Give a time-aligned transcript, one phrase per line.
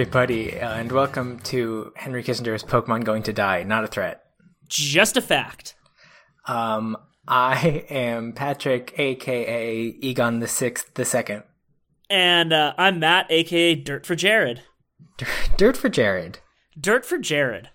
[0.00, 4.22] Everybody, uh, and welcome to Henry Kissinger's Pokemon Going to Die, Not a Threat.
[4.66, 5.74] Just a fact.
[6.46, 6.96] Um,
[7.28, 11.42] I am Patrick, aka Egon the Sixth, the Second.
[12.08, 14.62] And uh, I'm Matt, aka Dirt for Jared.
[15.58, 16.38] Dirt for Jared.
[16.80, 17.68] Dirt for Jared.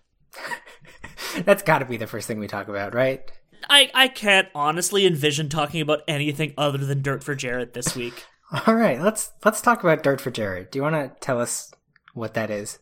[1.37, 3.21] That's got to be the first thing we talk about, right?
[3.69, 8.25] I, I can't honestly envision talking about anything other than Dirt for Jared this week.
[8.65, 10.71] All right, let's let's talk about Dirt for Jared.
[10.71, 11.71] Do you want to tell us
[12.15, 12.79] what that is?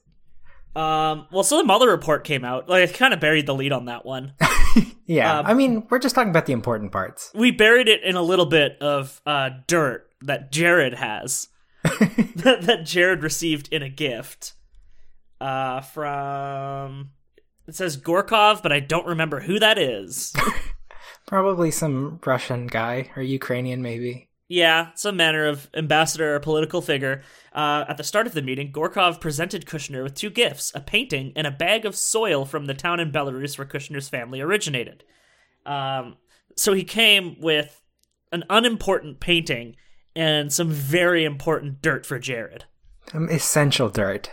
[0.76, 2.68] Um, well, so the Mueller report came out.
[2.70, 4.34] Like, I kind of buried the lead on that one.
[5.06, 7.30] Yeah, Um, I mean, we're just talking about the important parts.
[7.36, 11.50] We buried it in a little bit of uh, dirt that Jared has,
[11.84, 14.54] that, that Jared received in a gift
[15.42, 17.12] uh, from.
[17.68, 20.34] It says Gorkov, but I don't remember who that is.
[21.28, 24.30] Probably some Russian guy or Ukrainian, maybe.
[24.54, 27.24] Yeah, some manner of ambassador or political figure.
[27.54, 31.34] Uh, at the start of the meeting, Gorkov presented Kushner with two gifts a painting
[31.36, 35.06] and a bag of soil from the town in Belarus where Kushner's family originated.
[35.66, 36.18] Um,
[36.56, 37.82] so he came with
[38.32, 39.76] an unimportant painting
[40.16, 42.66] and some very important dirt for Jared.
[43.12, 44.30] Some essential dirt.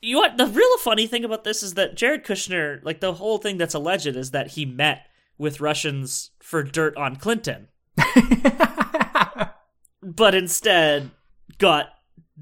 [0.00, 0.36] You know what?
[0.36, 3.74] The real funny thing about this is that Jared Kushner, like the whole thing that's
[3.74, 7.66] alleged, is that he met with Russians for dirt on Clinton.
[10.02, 11.10] but instead
[11.58, 11.88] got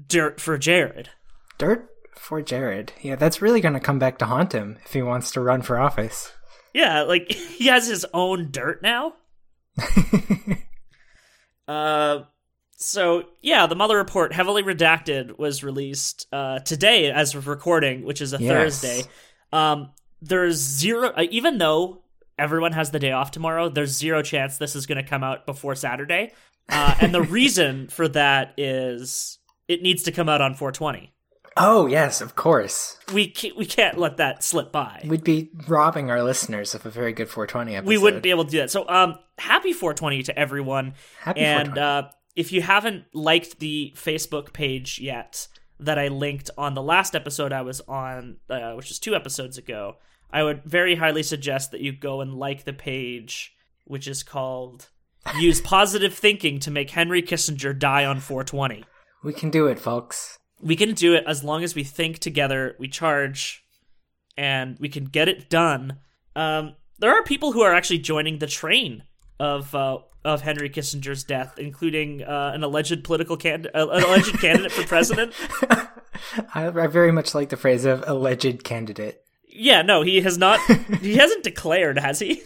[0.07, 1.09] dirt for Jared.
[1.57, 2.93] Dirt for Jared.
[3.01, 5.61] Yeah, that's really going to come back to haunt him if he wants to run
[5.61, 6.31] for office.
[6.73, 9.13] Yeah, like he has his own dirt now.
[11.67, 12.19] uh
[12.81, 18.21] so yeah, the Mueller report heavily redacted was released uh today as of recording, which
[18.21, 18.51] is a Yes.
[18.81, 19.09] Thursday.
[19.51, 19.91] Um
[20.21, 22.03] there's zero uh, even though
[22.37, 25.45] everyone has the day off tomorrow, there's zero chance this is going to come out
[25.45, 26.31] before Saturday.
[26.69, 31.13] Uh and the reason for that is it needs to come out on 420.
[31.57, 32.97] Oh, yes, of course.
[33.13, 35.01] We can't, we can't let that slip by.
[35.05, 37.87] We'd be robbing our listeners of a very good 420 episode.
[37.89, 38.71] we wouldn't be able to do that.
[38.71, 40.93] So, um, happy 420 to everyone.
[41.19, 41.81] Happy and 420.
[41.81, 45.47] uh, if you haven't liked the Facebook page yet
[45.81, 49.57] that I linked on the last episode I was on, uh, which is two episodes
[49.57, 49.97] ago,
[50.31, 53.53] I would very highly suggest that you go and like the page,
[53.83, 54.87] which is called
[55.39, 58.85] "Use Positive Thinking to Make Henry Kissinger Die on 420."
[59.23, 60.37] We can do it, folks.
[60.61, 63.63] We can do it as long as we think together, we charge,
[64.37, 65.99] and we can get it done.
[66.35, 69.03] Um, there are people who are actually joining the train
[69.39, 74.37] of uh, of Henry Kissinger's death, including uh, an alleged political can- uh, an alleged
[74.41, 75.33] candidate for president.
[76.53, 79.21] I, I very much like the phrase of alleged candidate.
[79.47, 80.59] Yeah, no, he has not.
[81.01, 82.41] he hasn't declared, has he?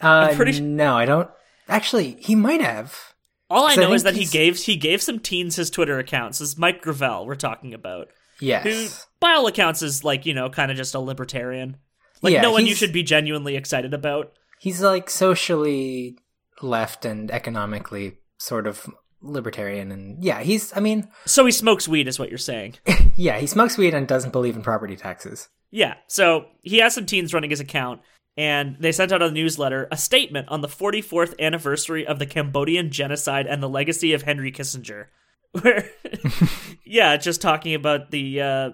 [0.00, 1.30] Uh, pretty no, I don't.
[1.68, 3.14] Actually, he might have.
[3.48, 5.98] All I So I know is that he gave he gave some teens his Twitter
[5.98, 6.38] accounts.
[6.38, 8.08] This is Mike Gravel we're talking about,
[8.40, 8.64] Yes.
[8.64, 8.88] who
[9.20, 11.76] by all accounts is like you know kind of just a libertarian,
[12.22, 14.32] like Yeah, no one you should be genuinely excited about.
[14.58, 16.18] He's like socially
[16.62, 18.86] left and economically sort of
[19.20, 19.92] libertarian.
[19.92, 22.76] And yeah, he's, I mean, So he smokes weed, is what you're saying.
[23.16, 25.48] yeah, he smokes weed and doesn't believe in property taxes.
[25.70, 25.94] yeah.
[26.06, 28.00] So he has some teens running his account,
[28.36, 32.90] and they sent out a newsletter, a statement on the 44th anniversary of the Cambodian
[32.90, 35.06] genocide and the legacy of Henry Kissinger.
[35.62, 35.88] Where,
[36.84, 38.70] yeah, just talking about the uh,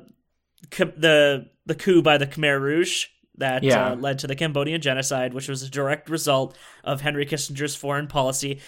[0.70, 3.06] the the coup by the Khmer Rouge
[3.36, 3.92] that Yeah.
[3.92, 8.06] uh, led to the Cambodian genocide, which was a direct result of Henry Kissinger's foreign
[8.08, 8.60] policy.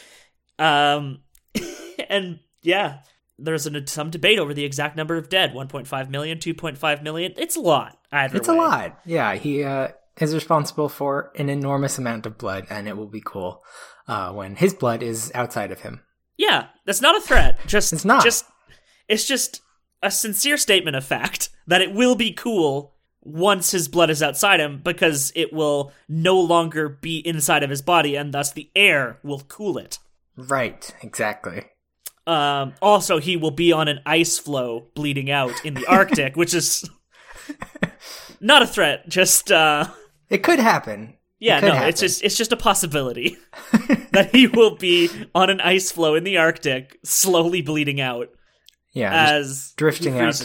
[0.58, 1.20] Um,
[2.08, 3.00] and yeah,
[3.38, 7.34] there's an, some debate over the exact number of dead 1.5 million, 2.5 million.
[7.36, 7.98] It's a lot.
[8.12, 9.00] Either It's a lot.
[9.04, 9.88] Yeah, he uh,
[10.20, 13.62] is responsible for an enormous amount of blood, and it will be cool
[14.06, 16.02] uh, when his blood is outside of him.
[16.36, 17.58] Yeah, that's not a threat.
[17.66, 18.24] Just It's not.
[18.24, 18.44] Just
[19.08, 19.60] it's just
[20.02, 24.60] a sincere statement of fact that it will be cool once his blood is outside
[24.60, 29.18] him because it will no longer be inside of his body and thus the air
[29.22, 29.98] will cool it.
[30.36, 31.64] Right, exactly.
[32.26, 36.54] Um, also, he will be on an ice floe bleeding out in the Arctic, which
[36.54, 36.88] is
[38.40, 39.08] not a threat.
[39.08, 39.86] Just uh,
[40.30, 41.16] It could happen.
[41.38, 41.88] yeah, It could no, happen.
[41.88, 43.36] it's just it's just a possibility
[44.12, 48.28] that he will be on an ice floe in the Arctic, slowly bleeding out
[48.92, 50.40] yeah, as drifting out.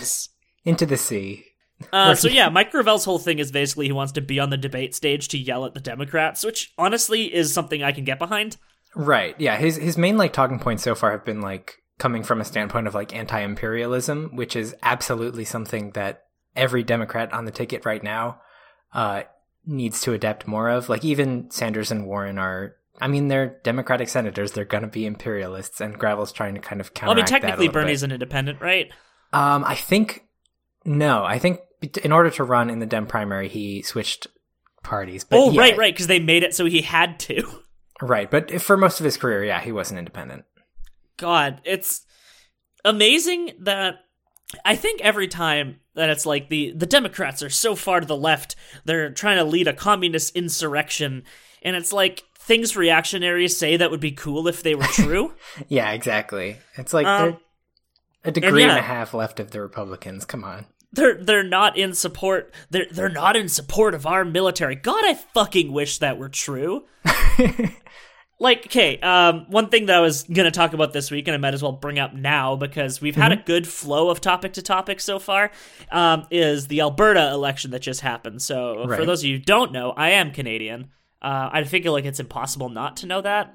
[0.66, 1.46] into the sea.
[1.94, 4.58] Uh, so yeah, Mike Gravel's whole thing is basically he wants to be on the
[4.58, 8.58] debate stage to yell at the Democrats, which honestly is something I can get behind.
[8.96, 9.36] Right.
[9.40, 9.58] Yeah.
[9.58, 12.88] His his main like talking points so far have been like coming from a standpoint
[12.88, 16.24] of like anti-imperialism, which is absolutely something that
[16.56, 18.42] every Democrat on the ticket right now
[18.94, 19.24] uh,
[19.70, 20.90] needs to adapt more of.
[20.90, 22.76] Like even Sanders and Warren are.
[23.02, 24.52] I mean, they're Democratic senators.
[24.52, 27.70] They're going to be imperialists, and Gravel's trying to kind of Well, I mean, technically
[27.70, 28.10] Bernie's bit.
[28.10, 28.92] an independent, right?
[29.32, 30.26] Um, I think
[30.84, 31.60] No, I think
[32.04, 34.28] in order to run in the Dem primary, he switched
[34.84, 35.24] parties.
[35.24, 37.48] But oh, yeah, right, right, because they made it so he had to.
[38.02, 38.30] right.
[38.30, 40.44] But for most of his career, yeah, he wasn't independent.
[41.16, 42.06] God, it's
[42.84, 43.96] amazing that
[44.66, 48.18] I think every time that it's like the the Democrats are so far to the
[48.18, 48.56] left,
[48.86, 51.24] they're trying to lead a communist insurrection,
[51.62, 55.34] and it's like things reactionaries say that would be cool if they were true.
[55.68, 56.58] yeah, exactly.
[56.78, 57.38] It's like Um,
[58.24, 58.70] a degree yeah.
[58.72, 60.26] and a half left of the Republicans.
[60.26, 60.66] Come on.
[60.92, 62.52] they're they're not in support.
[62.72, 64.76] They're they're not in support of our military.
[64.76, 66.86] God, I fucking wish that were true.
[68.40, 71.38] like, okay, um, one thing that I was gonna talk about this week, and I
[71.38, 74.62] might as well bring up now because we've had a good flow of topic to
[74.62, 75.52] topic so far,
[75.92, 78.42] um, is the Alberta election that just happened.
[78.42, 80.90] So, for those of you who don't know, I am Canadian.
[81.22, 83.54] Uh, I feel like it's impossible not to know that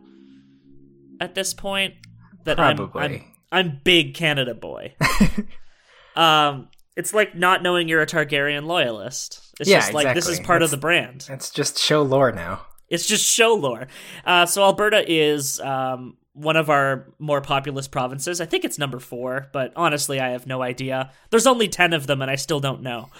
[1.20, 1.94] at this point.
[2.44, 4.94] That I'm- I'm, I'm big Canada boy.
[6.16, 9.40] um, it's like not knowing you're a Targaryen loyalist.
[9.60, 10.46] It's Yeah, just like this is exactly.
[10.46, 11.26] part of the brand.
[11.30, 12.66] It's just show lore now.
[12.94, 13.86] It's just show lore.
[14.24, 18.40] Uh, so Alberta is um, one of our more populous provinces.
[18.40, 21.10] I think it's number four, but honestly, I have no idea.
[21.30, 23.10] There's only ten of them, and I still don't know.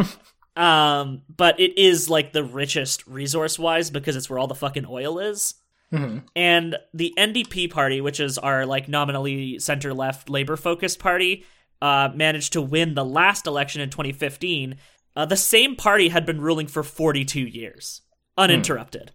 [0.56, 4.86] um, but it is like the richest resource wise because it's where all the fucking
[4.88, 5.54] oil is.
[5.92, 6.24] Mhm.
[6.34, 11.44] And the NDP party, which is our like nominally center left labor focused party,
[11.80, 14.76] uh, managed to win the last election in 2015.
[15.14, 18.02] Uh, the same party had been ruling for 42 years,
[18.36, 19.12] uninterrupted.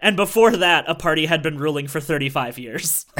[0.00, 3.06] And before that, a party had been ruling for 35 years.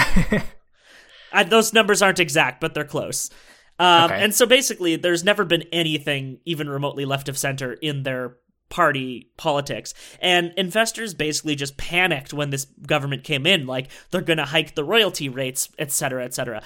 [1.33, 3.31] I, those numbers aren't exact, but they're close.
[3.79, 4.23] Um, Okay.
[4.23, 8.37] And so basically, there's never been anything even remotely left of center in their
[8.71, 9.95] party politics.
[10.21, 14.75] And investors basically just panicked when this government came in, like they're going to hike
[14.75, 16.63] the royalty rates, et cetera, et cetera.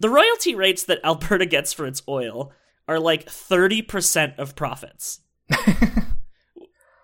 [0.00, 2.52] The royalty rates that Alberta gets for its oil
[2.88, 5.20] are like 30% of profits,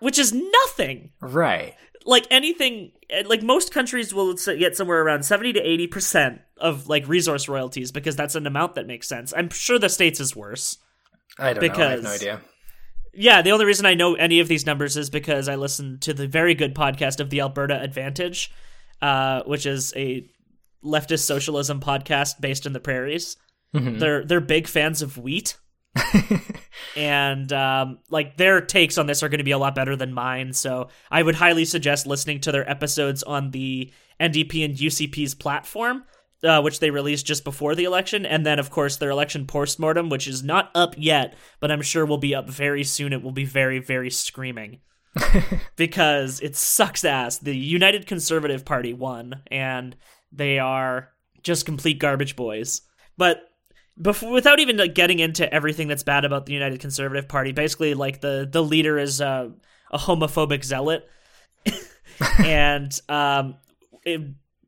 [0.03, 1.75] which is nothing Right.
[2.05, 6.89] like anything eh, like most countries will get somewhere around 70 to 80 percent of
[6.89, 10.35] like resource royalties because that's an amount that makes sense i'm sure the states is
[10.37, 10.79] worse
[11.39, 11.85] I don't know.
[11.85, 12.41] I have no idea.
[13.15, 16.13] yeah the only reason i know any of these numbers is because i listened to
[16.15, 18.51] the very good podcast of the alberta advantage
[19.01, 20.25] uh, which is a
[20.85, 23.37] leftist socialism podcast based in the prairies
[23.75, 23.99] Mhm.
[24.01, 25.57] they're they're big fans of wheat
[26.97, 30.12] and um, like their takes on this are going to be a lot better than
[30.12, 30.53] mine.
[30.53, 36.05] So I would highly suggest listening to their episodes on the NDP and UCP's platform,
[36.43, 40.09] uh, which they released just before the election, and then of course their election postmortem,
[40.09, 43.12] which is not up yet, but I'm sure will be up very soon.
[43.12, 44.81] It will be very very screaming.
[45.77, 47.37] because it sucks ass.
[47.37, 49.94] The United Conservative Party won, and
[50.32, 51.11] they are
[51.43, 52.81] just complete garbage boys.
[53.19, 53.43] But
[54.01, 57.94] before, without even like, getting into everything that's bad about the United Conservative Party, basically,
[57.94, 59.51] like the the leader is uh,
[59.91, 61.08] a homophobic zealot,
[62.39, 63.56] and um,
[64.05, 64.20] it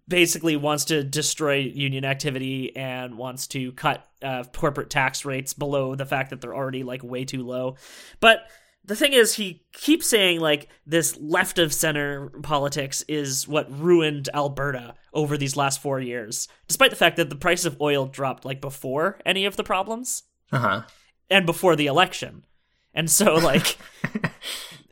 [0.06, 5.94] basically wants to destroy union activity and wants to cut uh, corporate tax rates below
[5.94, 7.76] the fact that they're already like way too low.
[8.20, 8.46] But
[8.84, 14.28] the thing is, he keeps saying like this left of center politics is what ruined
[14.34, 18.44] Alberta over these last four years, despite the fact that the price of oil dropped
[18.44, 20.82] like before any of the problems Uh huh.
[21.30, 22.44] and before the election.
[22.92, 23.78] And so, like,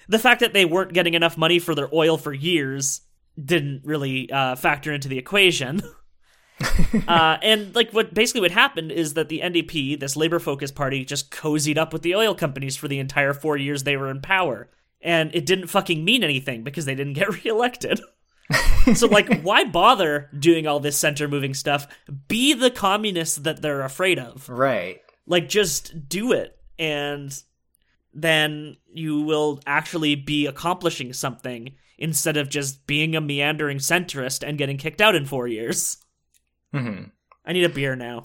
[0.08, 3.02] the fact that they weren't getting enough money for their oil for years
[3.42, 5.82] didn't really uh, factor into the equation.
[7.08, 11.04] uh, and like what basically what happened is that the NDP, this labor focused party,
[11.04, 14.20] just cozied up with the oil companies for the entire four years they were in
[14.20, 14.68] power,
[15.00, 18.00] and it didn't fucking mean anything because they didn't get reelected.
[18.94, 21.86] so like, why bother doing all this center moving stuff?
[22.28, 25.00] Be the communists that they're afraid of Right.
[25.26, 27.42] like just do it and
[28.14, 34.58] then you will actually be accomplishing something instead of just being a meandering centrist and
[34.58, 35.96] getting kicked out in four years
[36.72, 37.04] hmm
[37.44, 38.20] i need a beer now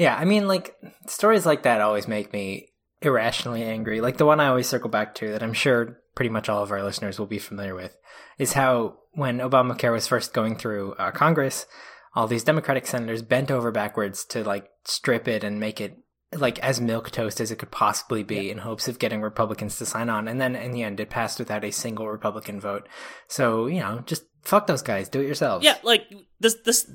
[0.00, 0.74] Yeah, I mean, like
[1.08, 2.70] stories like that always make me
[3.02, 4.00] irrationally angry.
[4.00, 6.70] Like the one I always circle back to, that I'm sure pretty much all of
[6.70, 7.94] our listeners will be familiar with,
[8.38, 11.66] is how when Obamacare was first going through uh, Congress,
[12.14, 15.98] all these Democratic senators bent over backwards to like strip it and make it
[16.32, 19.84] like as milk toast as it could possibly be in hopes of getting Republicans to
[19.84, 20.28] sign on.
[20.28, 22.88] And then in the end, it passed without a single Republican vote.
[23.28, 25.08] So you know, just fuck those guys.
[25.08, 25.64] Do it yourselves.
[25.64, 26.02] yeah like
[26.40, 26.90] this this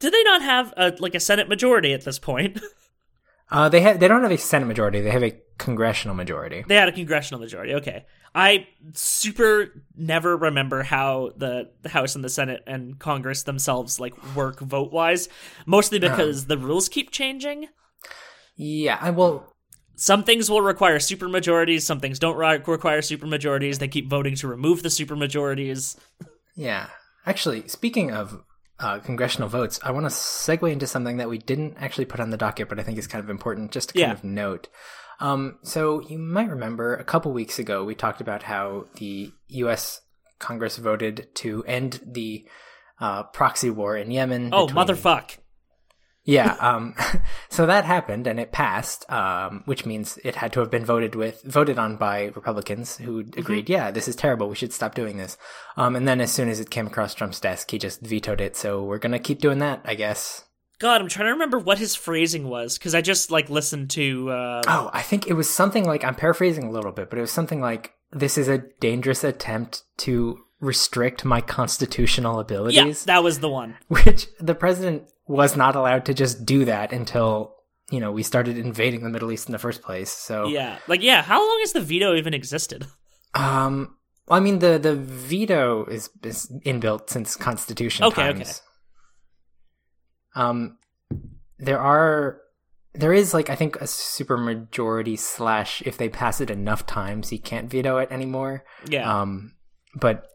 [0.00, 2.60] do they not have a like a senate majority at this point
[3.50, 3.98] Uh, they have.
[3.98, 5.00] They don't have a Senate majority.
[5.00, 6.66] They have a congressional majority.
[6.68, 12.22] they had a congressional majority okay i super never remember how the, the house and
[12.22, 15.28] the senate and congress themselves like work vote wise
[15.66, 17.66] mostly because the rules keep changing
[18.56, 19.52] Yeah, I will.
[19.96, 23.78] Some things will require supermajorities, some things don't require supermajorities.
[23.78, 25.96] They keep voting to remove the supermajorities.
[26.58, 26.88] Yeah.
[27.24, 28.42] Actually, speaking of
[28.80, 32.30] uh, congressional votes, I want to segue into something that we didn't actually put on
[32.30, 34.12] the docket, but I think is kind of important just to kind Yeah.
[34.12, 34.68] of note.
[35.20, 40.00] Um, so you might remember a couple weeks ago we talked about how the U.S.
[40.38, 42.46] Congress voted to end the
[43.00, 44.50] uh, proxy war in Yemen.
[44.52, 45.38] Oh, between- motherfuck.
[46.28, 46.56] Yeah.
[46.60, 46.94] Um,
[47.48, 51.14] so that happened and it passed, um, which means it had to have been voted
[51.14, 54.46] with, voted on by Republicans who agreed, yeah, this is terrible.
[54.46, 55.38] We should stop doing this.
[55.78, 58.56] Um, and then as soon as it came across Trump's desk, he just vetoed it.
[58.56, 60.44] So we're going to keep doing that, I guess.
[60.78, 64.30] God, I'm trying to remember what his phrasing was because I just like listened to.
[64.30, 67.22] Uh, Oh, I think it was something like, I'm paraphrasing a little bit, but it
[67.22, 73.04] was something like, this is a dangerous attempt to restrict my constitutional yeah, abilities.
[73.04, 73.76] that was the one.
[73.88, 77.54] which the president was not allowed to just do that until
[77.90, 80.10] you know we started invading the Middle East in the first place.
[80.10, 81.22] So Yeah, like yeah.
[81.22, 82.86] How long has the veto even existed?
[83.34, 83.96] um,
[84.26, 88.40] well, I mean the the veto is is inbuilt since Constitution Okay, times.
[88.40, 88.52] okay.
[90.34, 90.78] Um,
[91.58, 92.40] there are
[92.94, 97.38] there is like I think a supermajority slash if they pass it enough times he
[97.38, 98.64] can't veto it anymore.
[98.88, 99.20] Yeah.
[99.20, 99.54] Um,
[99.94, 100.26] but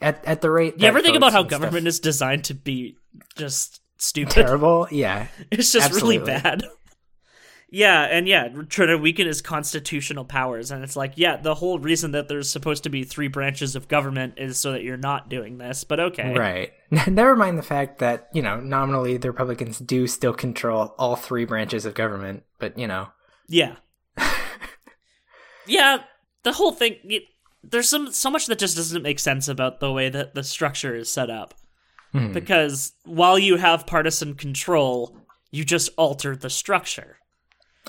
[0.00, 2.54] at at the rate you ever think about how and stuff- government is designed to
[2.54, 2.96] be
[3.36, 4.32] just stupid?
[4.32, 4.88] terrible?
[4.90, 6.62] Yeah, It's just really bad.
[7.70, 11.78] yeah, and yeah, trying to weaken his constitutional powers, and it's like, yeah, the whole
[11.78, 15.28] reason that there's supposed to be three branches of government is so that you're not
[15.28, 15.84] doing this.
[15.84, 16.72] But okay, Right.
[17.06, 21.44] Never mind the fact that, you know, nominally the Republicans do still control all three
[21.44, 23.08] branches of government, but, you know,
[23.48, 23.76] yeah,
[25.66, 25.98] yeah,
[26.44, 26.96] the whole thing.
[27.04, 27.24] It,
[27.62, 30.94] there's some so much that just doesn't make sense about the way that the structure
[30.94, 31.54] is set up.
[32.12, 32.32] Hmm.
[32.32, 35.16] Because while you have partisan control,
[35.50, 37.18] you just alter the structure.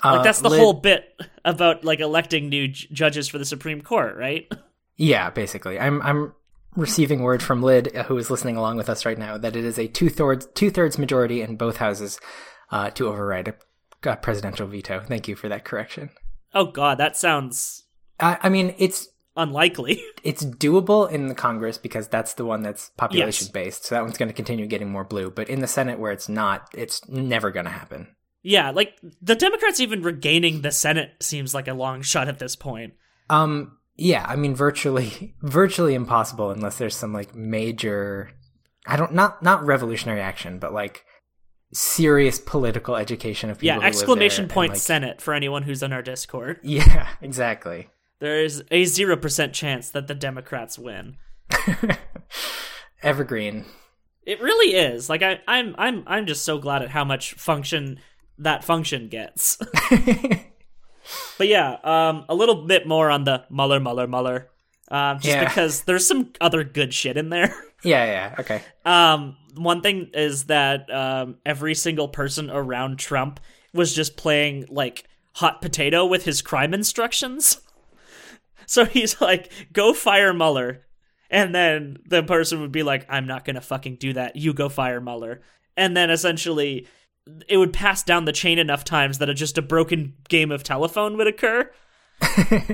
[0.03, 1.13] Like uh, that's the Lid- whole bit
[1.45, 4.51] about like electing new j- judges for the Supreme Court, right?
[4.97, 5.79] Yeah, basically.
[5.79, 6.33] I'm I'm
[6.75, 9.63] receiving word from Lid, uh, who is listening along with us right now, that it
[9.63, 12.19] is a two thirds two thirds majority in both houses
[12.71, 15.01] uh, to override a, a presidential veto.
[15.01, 16.09] Thank you for that correction.
[16.53, 17.83] Oh god, that sounds
[18.19, 19.09] I, I mean, it's
[19.39, 20.03] unlikely.
[20.23, 23.85] it's doable in the Congress because that's the one that's population based.
[23.85, 25.31] So that one's going to continue getting more blue.
[25.31, 28.07] But in the Senate, where it's not, it's never going to happen.
[28.43, 32.55] yeah, like the Democrats even regaining the Senate seems like a long shot at this
[32.55, 32.93] point.
[33.29, 38.31] Um, yeah, I mean, virtually, virtually impossible unless there's some like major,
[38.87, 41.03] I don't not not revolutionary action, but like
[41.73, 43.81] serious political education of people.
[43.81, 46.59] Yeah, exclamation point and, like- Senate for anyone who's in our Discord.
[46.63, 47.89] Yeah, exactly.
[48.19, 51.17] There is a 0% chance that the Democrats win.
[53.03, 53.65] Evergreen.
[54.25, 55.09] It really is.
[55.09, 57.99] Like I I'm I'm I'm just so glad at how much function
[58.37, 59.57] that function gets.
[61.39, 64.49] But yeah, um, a little bit more on the Mueller, Mueller, Mueller,
[64.91, 65.45] um, just Yeah.
[65.45, 67.55] because there's some other good shit in there.
[67.81, 68.61] Yeah, yeah, okay.
[68.83, 73.39] Um, one thing is that um, every single person around Trump
[73.73, 77.61] was just playing like hot potato with his crime instructions.
[78.69, 80.85] So he's like, "Go fire Mueller,"
[81.31, 84.35] and then the person would be like, "I'm not gonna fucking do that.
[84.35, 85.41] You go fire Mueller."
[85.75, 86.85] And then essentially,
[87.47, 90.61] it would pass down the chain enough times that a, just a broken game of
[90.61, 91.71] telephone would occur.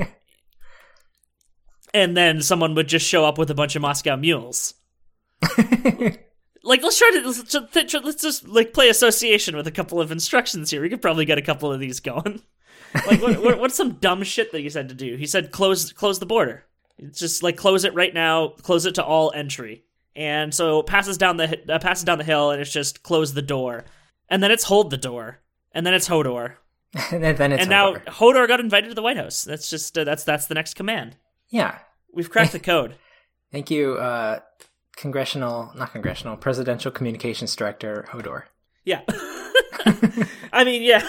[1.94, 4.74] and then someone would just show up with a bunch of Moscow mules.
[5.58, 10.12] like let's try to let's, just- let's just like play association with a couple of
[10.12, 10.82] instructions here.
[10.82, 12.42] We could probably get a couple of these going.
[13.08, 15.16] Like what, what, what's some dumb shit that he said to do?
[15.16, 16.66] He said close close the border.
[16.98, 18.50] It's just like close it right now.
[18.50, 19.84] Close it to all entry.
[20.16, 23.34] And so it passes down the uh, passes down the hill, and it's just close
[23.34, 23.84] the door,
[24.30, 25.42] and then it's hold the door,
[25.74, 26.54] and then it's Hodor,
[27.12, 27.96] and then it's and now.
[27.96, 29.44] Hodor got invited to the White House.
[29.44, 31.18] That's just uh, that's that's the next command.
[31.50, 31.80] yeah.
[32.14, 32.96] We've cracked the code.
[33.52, 34.40] Thank you, uh,
[34.96, 38.44] congressional, not congressional, presidential communications director Hodor.
[38.86, 39.02] Yeah.
[40.54, 41.06] I mean, yeah.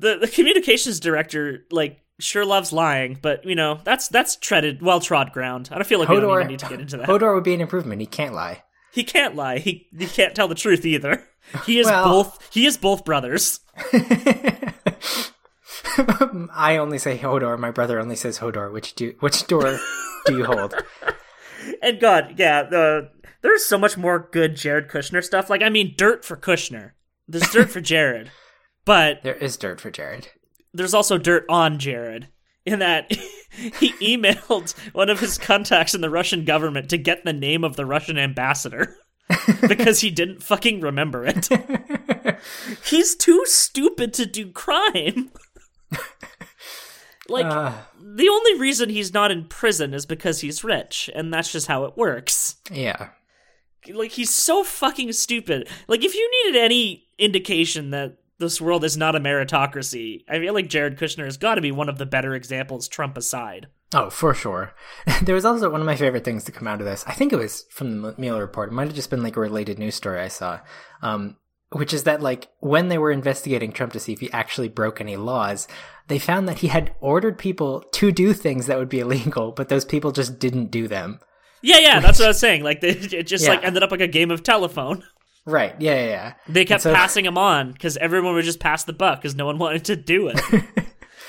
[0.00, 5.00] The the communications director like sure loves lying, but you know, that's that's treaded well
[5.00, 5.68] trod ground.
[5.70, 7.08] I don't feel like we Hodor, even need to get into that.
[7.08, 8.00] Hodor would be an improvement.
[8.00, 8.62] He can't lie.
[8.92, 9.58] He can't lie.
[9.58, 11.22] He he can't tell the truth either.
[11.64, 13.60] He is Well- both he is both brothers.
[16.52, 17.58] I only say Hodor.
[17.58, 18.72] My brother only says Hodor.
[18.72, 19.78] Which do which door
[20.26, 20.74] do you hold?
[21.82, 23.10] And God, yeah, the
[23.42, 25.50] there's so much more good Jared Kushner stuff.
[25.50, 26.92] Like I mean dirt for Kushner.
[27.28, 28.30] There's dirt for Jared.
[28.90, 30.26] But There is dirt for Jared.
[30.74, 32.26] there's also dirt on Jared
[32.66, 33.08] in that
[33.78, 37.76] he emailed one of his contacts in the Russian government to get the name of
[37.76, 38.96] the Russian ambassador.
[39.68, 41.48] because he didn't fucking remember it.
[42.84, 45.30] He's too stupid to do crime.
[47.28, 51.52] like Uh, the only reason he's not in prison is because he's rich, and that's
[51.52, 52.56] just how it works.
[52.72, 53.10] yeah.
[53.88, 55.68] Like he's so fucking stupid.
[55.86, 60.54] Like if you needed any indication that this world is not a meritocracy, I feel
[60.54, 63.68] like Jared Kushner has got to be one of the better examples, Trump aside.
[63.92, 64.74] Oh, for sure.
[65.22, 67.04] there was also one of my favorite things to come out of this.
[67.06, 68.70] I think it was from the Mueller report.
[68.70, 70.60] It might have just been like a related news story I saw.
[71.02, 71.36] Um,
[71.72, 75.00] which is that like when they were investigating Trump to see if he actually broke
[75.00, 75.68] any laws,
[76.08, 79.68] they found that he had ordered people to do things that would be illegal, but
[79.68, 81.20] those people just didn't do them.
[81.62, 82.62] Yeah, yeah, that's what I was saying.
[82.62, 85.04] Like they, it just like ended up like a game of telephone.
[85.46, 85.74] Right.
[85.80, 86.32] Yeah, yeah, yeah.
[86.48, 89.46] They kept so- passing him on because everyone would just pass the buck because no
[89.46, 90.40] one wanted to do it.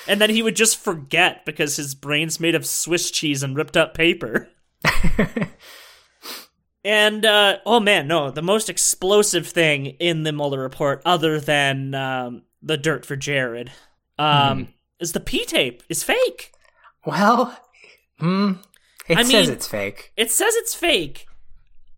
[0.07, 3.77] and then he would just forget because his brain's made of Swiss cheese and ripped
[3.77, 4.49] up paper.
[6.83, 11.93] and uh, oh man, no, the most explosive thing in the Mueller report, other than
[11.93, 13.71] um, the dirt for Jared,
[14.17, 16.51] um, is the P tape is fake.
[17.05, 17.57] Well,
[18.19, 18.53] hmm.
[19.07, 20.11] It I says mean- it's fake.
[20.17, 21.27] It says it's fake,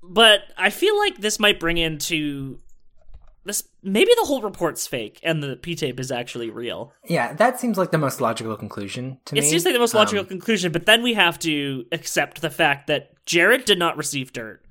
[0.09, 2.59] but I feel like this might bring into
[3.45, 3.63] this.
[3.81, 6.93] Maybe the whole report's fake and the P tape is actually real.
[7.05, 9.47] Yeah, that seems like the most logical conclusion to It me.
[9.47, 12.49] It seems like the most logical Um, conclusion, but then we have to accept the
[12.49, 14.61] fact that Jared did not receive dirt.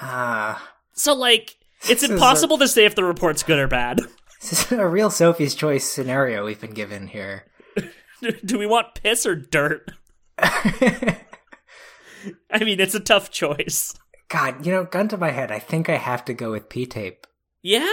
[0.00, 1.56] ah, So, like,
[1.88, 4.00] it's is a- impossible to say if the report's good or bad.
[4.40, 7.44] this is a real Sophie's choice scenario we've been given here.
[8.44, 9.90] Do we want piss or dirt?
[10.38, 11.18] I
[12.60, 13.94] mean, it's a tough choice.
[14.28, 16.84] God, you know, gun to my head, I think I have to go with P
[16.86, 17.26] tape.
[17.62, 17.88] Yeah,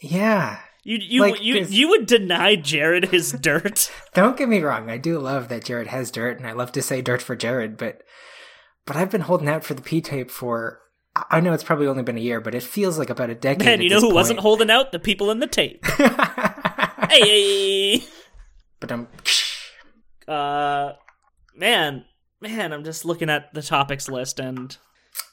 [0.00, 0.58] Yeah.
[0.84, 3.90] you you Like, you 'cause- you would deny Jared his dirt.
[4.14, 6.82] Don't get me wrong, I do love that Jared has dirt, and I love to
[6.82, 8.02] say dirt for Jared, but
[8.86, 10.80] but I've been holding out for the P tape for
[11.30, 13.64] I know it's probably only been a year, but it feels like about a decade.
[13.64, 14.92] Man, you know who wasn't holding out?
[14.92, 15.82] The people in the tape.
[17.10, 18.02] hey,
[18.80, 19.08] but I'm
[20.28, 20.92] uh,
[21.54, 22.04] man,
[22.40, 24.76] man, I'm just looking at the topics list and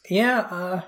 [0.10, 0.82] yeah, uh,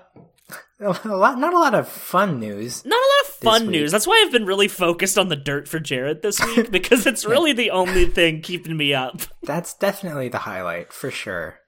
[1.03, 2.83] a lot, not a lot of fun news.
[2.85, 3.91] not a lot of fun news.
[3.91, 7.25] That's why I've been really focused on the dirt for Jared this week because it's
[7.25, 9.21] really the only thing keeping me up.
[9.43, 11.59] That's definitely the highlight for sure.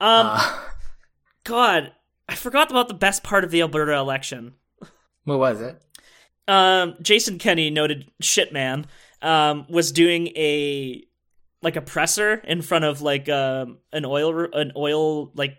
[0.00, 0.60] Um, Uh,
[1.44, 1.92] God,
[2.28, 4.54] I forgot about the best part of the Alberta election.
[5.24, 5.80] what was it?
[6.48, 8.84] um, Jason Kenney, noted shitman,
[9.22, 11.02] um, was doing a
[11.62, 15.58] like a presser in front of like um, an oil an oil like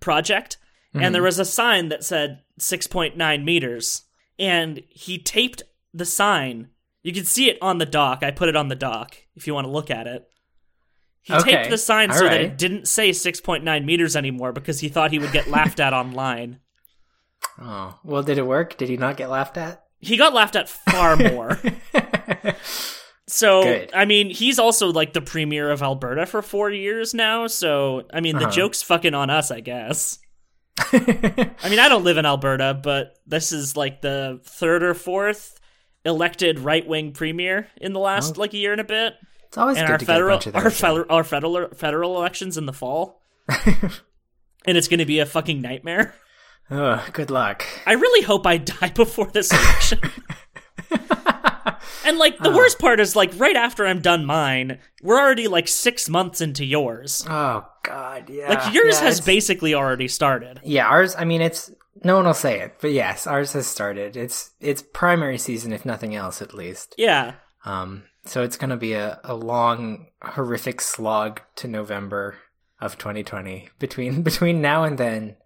[0.00, 0.56] project,
[1.00, 4.02] and there was a sign that said six point nine meters,
[4.38, 5.62] and he taped
[5.94, 6.68] the sign.
[7.02, 8.22] You can see it on the doc.
[8.22, 10.26] I put it on the doc if you want to look at it.
[11.22, 14.80] He Okay, taped the sign so all that it didn't say 6.9 meters anymore because
[14.80, 16.60] he thought he would get laughed at online.
[17.60, 18.76] Oh, well, did it work?
[18.76, 19.84] Did he not get laughed at?
[19.98, 21.58] He got laughed at far more.
[23.28, 23.90] So Good.
[23.92, 27.48] I mean, he's also like the premier of Alberta for four years now.
[27.48, 28.52] So I mean, the Uh-huh.
[28.52, 30.18] joke's fucking on us, I guess.
[30.92, 35.58] I mean, I don't live in Alberta, but this is like the third or fourth
[36.04, 38.40] elected right wing premier in the last Oh.
[38.40, 39.14] like a year and a bit,
[39.48, 41.68] It's always and good our to get a federal bunch of our federal our federal
[41.74, 46.14] federal elections in the fall, and it's going to be a fucking nightmare.
[46.68, 47.64] Good luck.
[47.86, 50.00] I really hope I die before this election.
[52.04, 52.56] and like the Oh.
[52.56, 56.64] worst part is like right after I'm done mine, we're already like six months into
[56.64, 57.24] yours.
[57.28, 58.48] Oh God, yeah.
[58.48, 60.60] Like yours yeah, has basically already started.
[60.64, 61.14] Yeah, ours.
[61.16, 61.70] I mean, it's
[62.02, 64.16] no one will say it, but yes, ours has started.
[64.16, 66.94] It's it's primary season, if nothing else, at least.
[66.98, 67.34] Yeah.
[67.64, 72.36] Um, so it's gonna be a, a long, horrific slog to November
[72.80, 73.68] of 2020.
[73.78, 75.36] Between between now and then,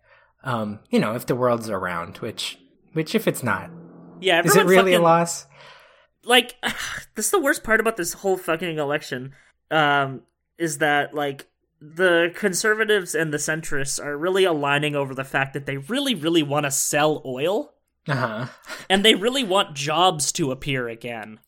[0.43, 2.59] um, you know, if the world's around, which
[2.95, 3.71] which if it's not,
[4.21, 4.43] Yeah.
[4.45, 5.47] is it really a loss?
[6.25, 6.55] Like
[7.15, 9.35] this is the worst part about this whole fucking election.
[9.71, 10.23] Um,
[10.59, 11.47] is that like
[11.81, 16.43] the conservatives and the centrists are really aligning over the fact that they really, really
[16.43, 17.73] want to sell oil
[18.09, 18.47] Uh huh.
[18.89, 21.41] and they really want jobs to appear again.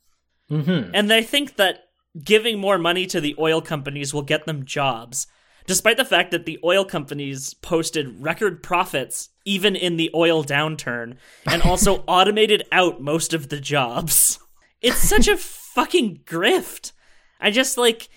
[0.50, 0.90] Mm-hmm.
[0.94, 1.84] And they think that
[2.22, 5.26] giving more money to the oil companies will get them jobs,
[5.66, 11.16] despite the fact that the oil companies posted record profits even in the oil downturn
[11.46, 14.38] and also automated out most of the jobs.
[14.80, 15.36] It's such a
[15.74, 16.92] fucking grift.
[17.40, 18.08] I just like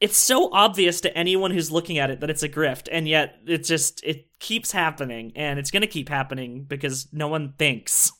[0.00, 3.36] it's so obvious to anyone who's looking at it that it's a grift and yet
[3.46, 8.12] it just it keeps happening and it's going to keep happening because no one thinks.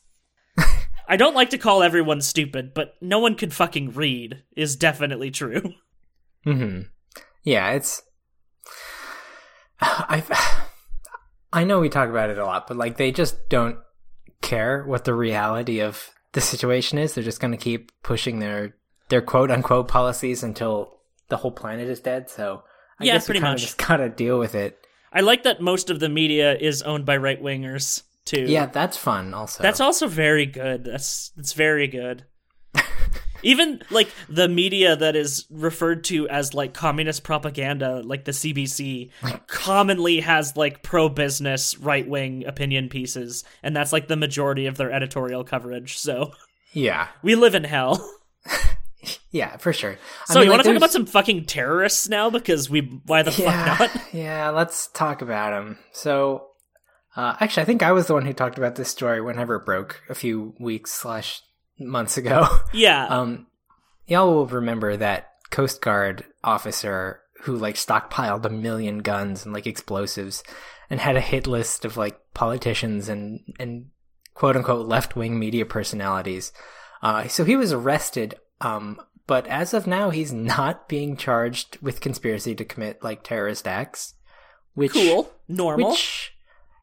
[1.07, 5.31] I don't like to call everyone stupid, but no one could fucking read is definitely
[5.31, 5.73] true.
[6.45, 6.81] Mm-hmm.
[7.43, 8.01] Yeah, it's.
[9.81, 10.29] I've.
[11.51, 13.79] I know we talk about it a lot, but like they just don't
[14.41, 17.13] care what the reality of the situation is.
[17.13, 18.75] They're just going to keep pushing their
[19.09, 20.98] their quote unquote policies until
[21.29, 22.29] the whole planet is dead.
[22.29, 22.63] So
[22.99, 23.61] I Yeah, guess pretty we kind much.
[23.61, 24.85] just gotta deal with it.
[25.13, 28.41] I like that most of the media is owned by right wingers too.
[28.47, 29.33] Yeah, that's fun.
[29.33, 30.83] Also, That's also very good.
[30.83, 32.25] That's that's very good.
[33.41, 39.11] Even like the media that is referred to as like communist propaganda, like the CBC,
[39.47, 44.75] commonly has like pro business right wing opinion pieces, and that's like the majority of
[44.75, 45.97] their editorial coverage.
[45.97, 46.33] So
[46.73, 48.05] yeah, we live in hell.
[49.31, 49.97] yeah, for sure.
[50.29, 52.29] I So mean, you like, want to talk about some fucking terrorists now?
[52.29, 54.03] Because we why the yeah, fuck not?
[54.13, 54.49] yeah.
[54.49, 55.77] Let's talk about them.
[55.93, 56.47] So,
[57.15, 59.65] uh, actually, I think I was the one who talked about this story whenever it
[59.65, 61.41] broke a few weeks slash
[61.79, 62.47] months ago.
[62.73, 63.47] Yeah, Um,
[64.07, 69.65] y'all will remember that Coast Guard officer who like stockpiled a million guns and like
[69.65, 70.43] explosives
[70.89, 73.85] and had a hit list of like politicians and and
[74.33, 76.51] quote unquote left wing media personalities.
[77.01, 78.35] Uh, so he was arrested.
[78.61, 83.67] Um, but as of now, he's not being charged with conspiracy to commit like terrorist
[83.67, 84.15] acts.
[84.73, 85.91] Which cool, normal.
[85.91, 86.33] which,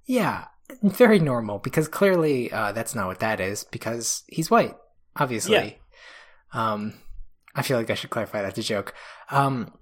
[0.07, 0.47] yeah,
[0.83, 4.77] very normal because clearly uh, that's not what that is because he's white,
[5.17, 5.79] obviously.
[6.55, 6.73] Yeah.
[6.73, 6.95] Um,
[7.55, 8.95] I feel like I should clarify that's a joke.
[9.31, 9.73] Um,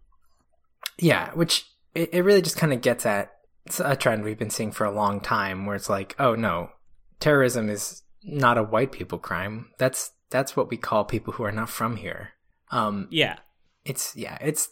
[0.99, 3.33] yeah, which it, it really just kind of gets at
[3.67, 6.71] it's a trend we've been seeing for a long time where it's like, oh no,
[7.19, 9.71] terrorism is not a white people crime.
[9.79, 12.31] That's that's what we call people who are not from here.
[12.71, 13.39] Um, yeah,
[13.85, 14.69] it's yeah, it's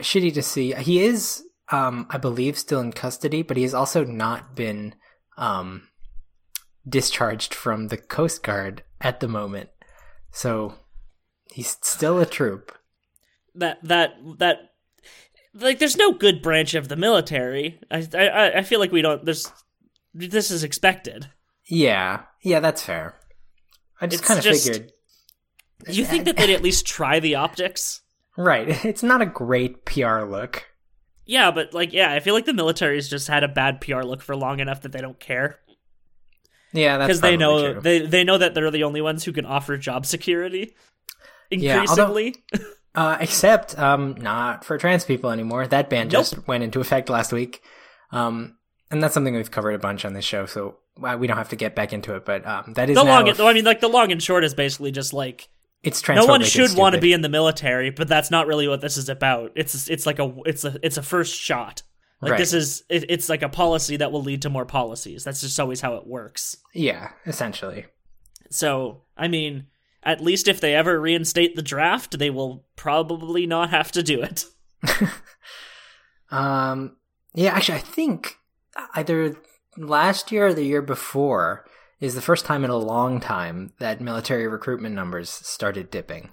[0.00, 0.72] shitty to see.
[0.74, 4.94] He is, um, I believe, still in custody, but he has also not been
[5.36, 5.88] um,
[6.88, 9.70] discharged from the Coast Guard at the moment.
[10.30, 10.74] So
[11.52, 12.76] he's still a troop.
[13.54, 14.72] that that that
[15.54, 17.78] like there's no good branch of the military.
[17.90, 19.24] I I I feel like we don't.
[19.24, 19.50] There's
[20.12, 21.30] this is expected.
[21.66, 23.14] Yeah, yeah, that's fair.
[24.00, 24.92] I just kind of figured,
[25.88, 28.00] You think that they'd at least try the optics?
[28.36, 28.68] right?
[28.84, 30.64] It's not a great PR look.
[31.26, 34.22] Yeah, but like yeah, I feel like the military's just had a bad PR look
[34.22, 35.58] for long enough that they don't care
[36.72, 37.80] Yeah, that's because they know true.
[37.80, 40.74] they they know that they're the only ones who can offer job security.
[41.50, 42.32] Yeah, although-
[42.96, 45.66] Uh, except um, not for trans people anymore.
[45.66, 47.60] That ban just went into effect last week,
[48.12, 48.56] um,
[48.90, 50.46] and that's something we've covered a bunch on this show.
[50.46, 52.24] So uh, we don't have to get back into it.
[52.24, 53.28] But um, that is the now long.
[53.28, 55.48] f- I mean, like the long and short is basically just like
[55.86, 58.80] it's no one should want to be in the military, but that's not really what
[58.80, 59.52] this is about.
[59.54, 61.82] It's it's like a it's a it's a first shot.
[62.20, 62.38] Like Right.
[62.38, 65.24] this is it, it's like a policy that will lead to more policies.
[65.24, 66.56] That's just always how it works.
[66.72, 67.86] Yeah, essentially.
[68.50, 69.66] So I mean,
[70.02, 74.22] at least if they ever reinstate the draft, they will probably not have to do
[74.22, 74.44] it.
[76.30, 76.96] Um,
[77.34, 78.38] yeah, actually, I think
[78.94, 79.36] either
[79.76, 81.64] last year or the year before
[82.04, 86.30] is the first time in a long time that military recruitment numbers started dipping.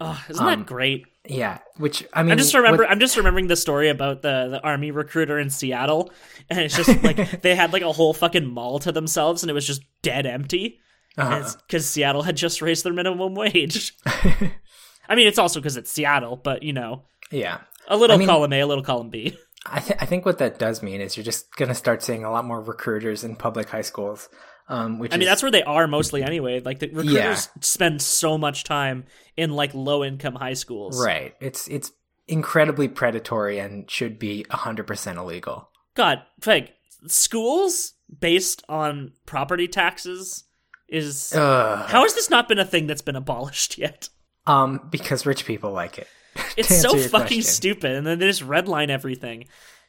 [0.00, 1.04] Oh, isn't Um, that great?
[1.28, 2.84] Yeah, which I mean, I just remember.
[2.84, 6.10] what- I'm just remembering the story about the the army recruiter in Seattle,
[6.48, 9.54] and it's just like they had like a whole fucking mall to themselves, and it
[9.54, 10.78] was just dead empty.
[11.18, 11.50] uh-huh.
[11.66, 13.94] because Seattle had just raised their minimum wage.
[14.06, 17.58] I mean, it's also because it's Seattle, but you know, yeah.
[17.88, 19.36] a little I mean- column A, a little column B.
[19.66, 22.24] I, th- I think what that does mean is you're just going to start seeing
[22.24, 24.30] a lot more recruiters in public high schools.
[24.68, 26.60] Um, which I mean, is, that's where they are mostly anyway.
[26.60, 29.04] Like the recruiters spend so much time
[29.36, 31.02] in like low income high schools.
[31.04, 31.34] right.
[31.40, 31.90] It's it's
[32.28, 35.68] incredibly predatory and should be 100% illegal.
[35.96, 36.72] God, like
[37.08, 40.44] schools based on property taxes
[40.88, 41.88] is Ugh.
[41.88, 44.08] how has this not been a thing that's been abolished yet?
[44.46, 46.06] Um, because rich people like it.
[46.56, 47.42] It's so fucking question.
[47.42, 49.46] stupid, and then they just redline everything.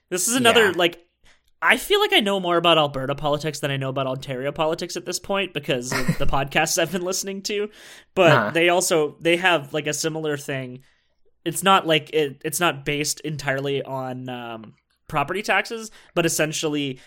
[0.10, 0.74] This is another Yeah.
[0.76, 1.00] like.
[1.62, 4.97] I feel like I know more about Alberta politics than I know about Ontario politics
[4.97, 7.69] at this point because of the podcasts I've been listening to.
[8.15, 10.82] But they also they have like a similar thing.
[11.45, 14.74] It's not like it, it's not based entirely on um,
[15.08, 17.00] property taxes, but essentially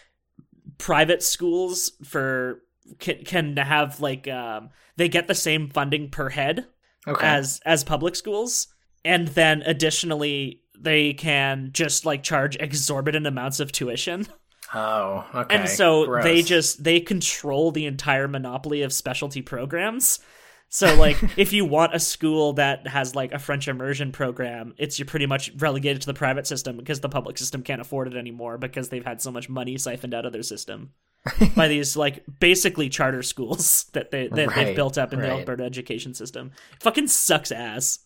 [0.79, 2.61] private schools for
[2.99, 6.67] can, can have like um, they get the same funding per head
[7.07, 7.27] Okay.
[7.27, 8.69] as as public schools
[9.05, 14.27] and then additionally they can just like charge exorbitant amounts of tuition
[14.73, 15.57] oh, okay.
[15.57, 16.25] and so Gross.
[16.25, 20.21] they just they control the entire monopoly of specialty programs
[20.69, 24.99] so like if you want a school that has like a french immersion program it's
[24.99, 28.17] you're pretty much relegated to the private system because the public system can't afford it
[28.17, 30.93] anymore because they've had so much money siphoned out of their system
[31.57, 35.29] by these like basically charter schools that they that Right, they've built up in the
[35.29, 35.41] right.
[35.41, 36.53] Alberta education system.
[36.81, 38.01] Fucking sucks ass.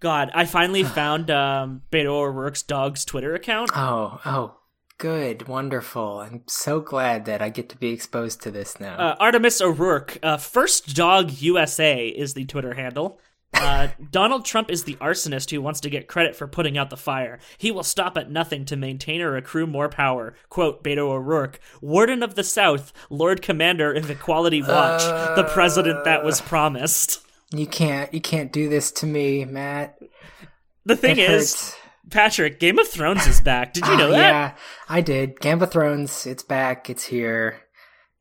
[0.00, 3.70] God, I finally found um, Beto O'Rourke's dog's Twitter account.
[3.74, 4.58] Oh, oh,
[4.98, 6.20] good, wonderful.
[6.20, 8.96] I'm so glad that I get to be exposed to this now.
[8.96, 13.20] Uh, Artemis O'Rourke, uh, First Dog USA is the Twitter handle.
[13.54, 16.96] Uh, Donald Trump is the arsonist who wants to get credit for putting out the
[16.96, 17.38] fire.
[17.58, 20.34] He will stop at nothing to maintain or accrue more power.
[20.48, 25.02] Quote Beto O'Rourke, Warden of the South, Lord Commander of Equality Watch,
[25.36, 27.25] the president that was promised.
[27.52, 29.98] You can't, you can't do this to me, Matt.
[30.84, 31.76] The thing It is, hurts.
[32.10, 33.72] Patrick, Game of Thrones is back.
[33.72, 34.18] Did you know Oh, that?
[34.18, 34.52] Yeah,
[34.88, 35.40] I did.
[35.40, 37.60] Game of Thrones, it's back, it's here.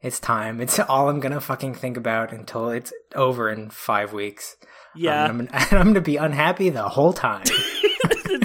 [0.02, 0.62] It's time.
[0.62, 4.56] It's all I'm gonna fucking think about until it's over in five weeks.
[4.96, 5.26] Yeah.
[5.26, 7.46] Um, and I'm, I'm gonna be unhappy the whole time.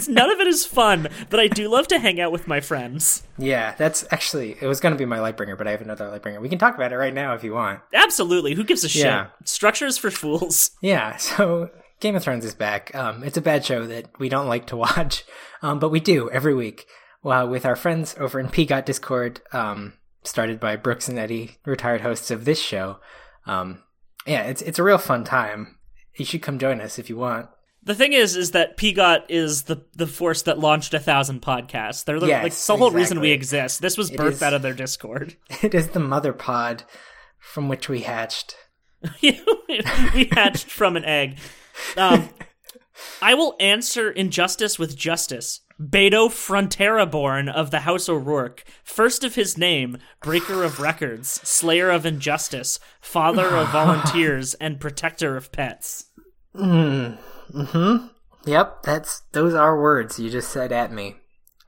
[0.01, 2.61] it's none of it is fun, but I do love to hang out with my
[2.61, 3.23] friends.
[3.37, 6.41] yeah, that's actually it was gonna be my Lightbringer, but I have another Lightbringer.
[6.41, 7.81] We can talk about it right now if you want.
[7.93, 8.55] Absolutely.
[8.55, 9.27] Who gives a shit?
[9.45, 10.71] Structures for fools.
[10.81, 11.69] Yeah, so
[12.01, 12.95] Game of Thrones is back.
[12.95, 15.25] Um, it's a bad show that we don't like to watch,
[15.63, 16.87] um, but we do every week
[17.23, 19.93] well, with our friends over in PGOT Discord, um,
[20.25, 22.99] started by Brooks and Eddie, retired hosts of this show.
[23.45, 23.83] Um,
[24.27, 25.77] yeah, it's it's a real fun time.
[26.17, 27.49] You should come join us if you want.
[27.83, 32.05] The thing is, is that PGOT is the the force that launched a thousand podcasts.
[32.05, 33.81] They're the, Yes, like the whole reason we exist.
[33.81, 35.37] This was birthed is- out of their Discord.
[35.63, 36.85] It is the mother pod
[37.39, 38.55] from which we hatched.
[39.23, 41.39] we hatched from an egg.
[41.97, 42.29] Um,
[43.23, 45.61] I will answer injustice with justice.
[45.81, 51.89] Beto Frontera born of the House O'Rourke, first of his name, breaker of records, slayer
[51.89, 56.05] of injustice, father of volunteers, and protector of pets.
[58.47, 61.17] Yep, that's those are words you just said at me.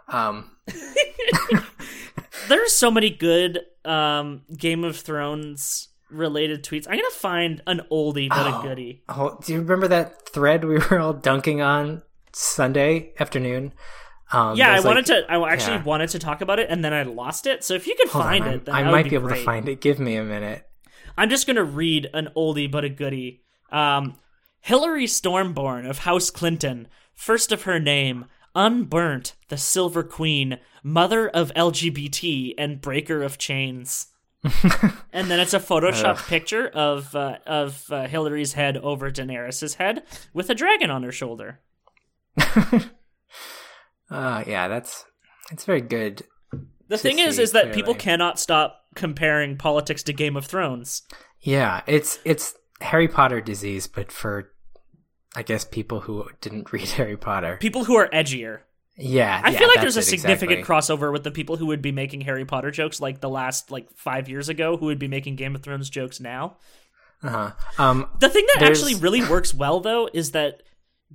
[0.09, 0.51] Um,
[2.49, 6.87] There's so many good um, Game of Thrones related tweets.
[6.89, 9.03] I'm gonna find an oldie but a goodie.
[9.09, 13.73] oh, do you remember that thread we were all dunking on Sunday afternoon?
[14.33, 15.25] Um, Yeah, I like- wanted to.
[15.31, 15.85] I actually yeah.
[15.85, 17.65] wanted to talk about it, and then I lost it.
[17.65, 19.39] So if you could Hold find I'm- it, then I might would be able great.
[19.41, 19.81] to find it.
[19.81, 20.67] Give me a minute.
[21.17, 23.43] I'm just gonna read an oldie but a goodie.
[23.71, 24.17] Um,
[24.63, 31.53] Hillary Stormborn of House Clinton, first of her name, unburnt, the Silver Queen, mother of
[31.55, 34.07] LGBT and breaker of chains.
[35.13, 40.05] and then it's a photoshopped picture of uh, of uh, Hillary's head over Daenerys's head
[40.33, 41.61] with a dragon on her shoulder.
[42.37, 42.81] Uh,
[44.11, 45.05] yeah, that's
[45.53, 46.23] it's very good.
[46.89, 51.03] The thing is, is that people cannot stop comparing politics to Game of Thrones.
[51.41, 54.53] Yeah, it's it's Harry Potter disease, but for
[55.35, 57.57] I guess people who didn't read Harry Potter.
[57.61, 58.61] People who are edgier.
[58.99, 60.97] Yeah, I yeah, feel like there's a significant exactly.
[60.97, 63.89] crossover with the people who would be making Harry Potter jokes like the last like
[63.97, 66.59] five years ago, who would be making Game of Thrones jokes now.
[67.23, 67.53] Uh-huh.
[67.79, 70.63] Um, The thing that There's- actually really works well though is that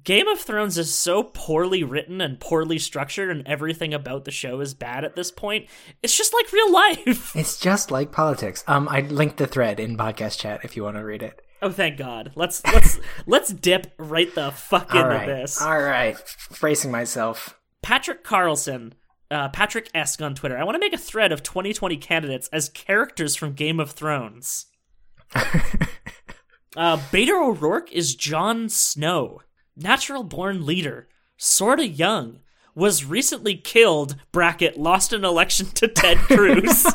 [0.03, 4.59] Game of Thrones is so poorly written and poorly structured, and everything about the show
[4.59, 5.67] is bad at this point.
[6.03, 7.35] It's just like real life.
[7.35, 8.63] it's just like politics.
[8.67, 11.41] Um, I linked the thread in podcast chat if you want to read it.
[11.61, 12.31] Oh, thank God.
[12.35, 15.61] Let's let's let's dip right the fuck into All right, this.
[15.61, 16.15] all right.
[16.59, 17.59] Bracing myself.
[17.81, 18.93] Patrick Carlson,
[19.31, 20.57] uh, Patrick Esk on Twitter.
[20.57, 24.67] I want to make a thread of 2020 candidates as characters from Game of Thrones.
[25.35, 29.41] uh, Beto O'Rourke is Jon Snow,
[29.75, 32.39] natural born leader, sorta young,
[32.75, 36.85] was recently killed, bracket, lost an election to Ted Cruz,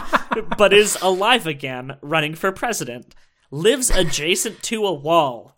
[0.58, 3.14] but is alive again, running for president,
[3.50, 5.56] lives adjacent to a wall.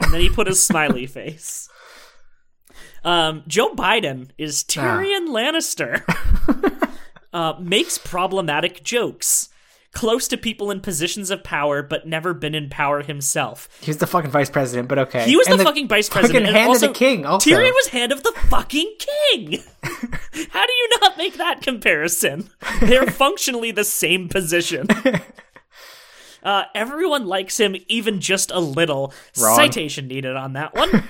[0.00, 1.68] And then he put a smiley face.
[3.04, 6.02] Um, Joe Biden is Tyrion Lannister.
[7.32, 9.48] uh, makes problematic jokes.
[9.92, 13.66] Close to people in positions of power, but never been in power himself.
[13.80, 15.24] He was the fucking vice president, but okay.
[15.24, 16.48] He was And the, fucking vice fucking president.
[16.48, 17.24] and hand also, of the king.
[17.24, 19.62] Also, Tyrion was hand of the fucking king.
[19.82, 22.50] How do you not make that comparison?
[22.80, 24.86] They're functionally the same position.
[26.46, 29.12] Uh, everyone likes him, even just a little.
[29.36, 29.56] Wrong.
[29.56, 31.02] Citation needed on that one.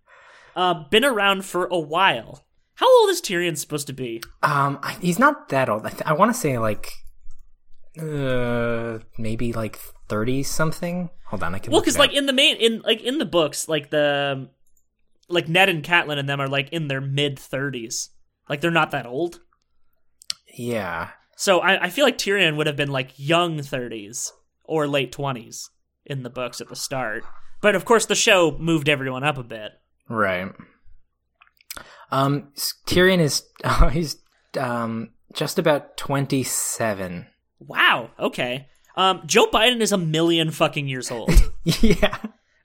[0.56, 2.44] uh, been around for a while.
[2.74, 4.20] How old is Tyrion supposed to be?
[4.42, 5.86] Um, I, he's not that old.
[5.86, 6.90] I, th- I want to say like,
[7.96, 9.76] uh, maybe like
[10.08, 11.10] thirty something.
[11.26, 11.72] Hold on, I can.
[11.72, 14.48] Well, because like in the main in like in the books, like the
[15.28, 18.10] like Ned and Catelyn and them are like in their mid thirties.
[18.48, 19.38] Like they're not that old.
[20.52, 24.32] yeah, So I, I feel like Tyrion would have been like young 30s
[24.64, 25.68] or late 20s
[26.06, 27.24] in the books at the start.
[27.60, 29.72] But of course, the show moved everyone up a bit.
[30.08, 30.50] right.
[32.10, 32.52] Um,
[32.86, 34.16] Tyrion is oh, he's
[34.58, 37.26] um just about twenty seven.
[37.58, 38.10] Wow.
[38.18, 38.66] Okay.
[38.96, 41.30] Um, Joe Biden is a million fucking years old.
[41.64, 42.18] yeah,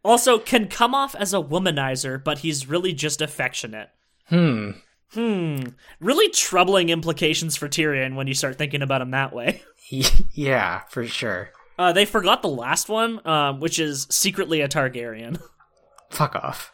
[0.03, 3.87] Also, can come off as a womanizer, but he's really just affectionate.
[4.25, 4.71] Hmm.
[5.13, 5.59] Hmm.
[6.01, 9.61] Really troubling implications for Tyrion when you start thinking about him that way.
[10.33, 11.51] yeah, for sure.
[11.77, 15.39] Uh, they forgot the last one, um, which is secretly a Targaryen.
[16.09, 16.71] Fuck off.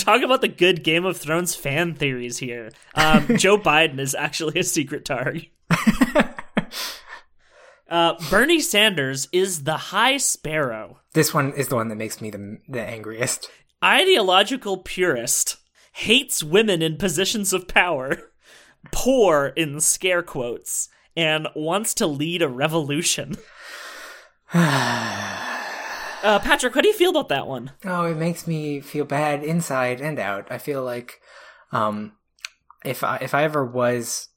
[0.00, 2.70] Talk about the good Game of Thrones fan theories here.
[2.94, 5.50] Um, Joe Biden is actually a secret Targ.
[7.90, 11.00] Uh, Bernie Sanders is the High Sparrow.
[11.12, 13.50] This one is the one that makes me the, the angriest.
[13.82, 15.56] Ideological purist.
[15.94, 18.30] Hates women in positions of power.
[18.92, 20.88] Poor in scare quotes.
[21.16, 23.36] And wants to lead a revolution.
[26.22, 27.72] Uh, Patrick, how do you feel about that one?
[27.82, 30.48] Oh, it makes me feel bad inside and out.
[30.50, 31.20] I feel like
[31.72, 32.12] um
[32.84, 34.28] if I if I ever was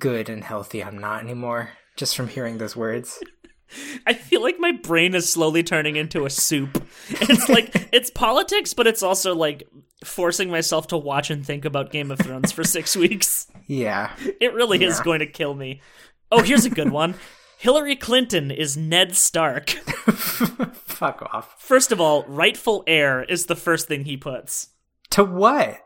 [0.00, 3.22] good and healthy, I'm not anymore just from hearing those words.
[4.06, 6.82] I feel like my brain is slowly turning into a soup.
[7.10, 9.62] It's like it's politics, but it's also like
[10.04, 13.46] forcing myself to watch and think about Game of Thrones for 6 weeks.
[13.66, 14.10] Yeah.
[14.40, 15.82] It really is going to kill me.
[16.30, 17.14] Oh, here's a good one.
[17.58, 19.70] Hillary Clinton is Ned Stark.
[19.70, 21.56] Fuck off.
[21.58, 24.68] First of all, rightful heir is the first thing he puts.
[25.10, 25.80] To what?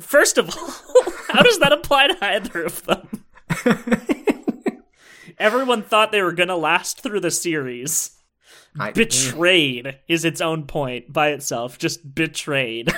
[0.00, 0.68] First of all,
[1.28, 3.24] how does that apply to either of them?
[5.38, 8.18] Everyone thought they were going to last through the series.
[8.78, 12.92] I, Betrayed is its own point by itself, just betrayed.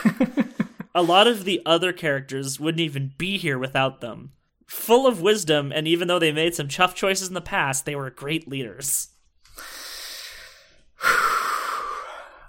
[0.95, 4.33] a lot of the other characters wouldn't even be here without them.
[4.67, 7.95] Full of wisdom, and even though they made some tough choices in the past, they
[7.95, 9.09] were great leaders.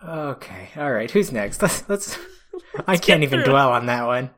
[0.07, 0.69] Okay.
[0.77, 1.09] All right.
[1.09, 1.61] Who's next?
[1.63, 2.19] Let's let's
[2.85, 4.29] I can't even through dwell on that one.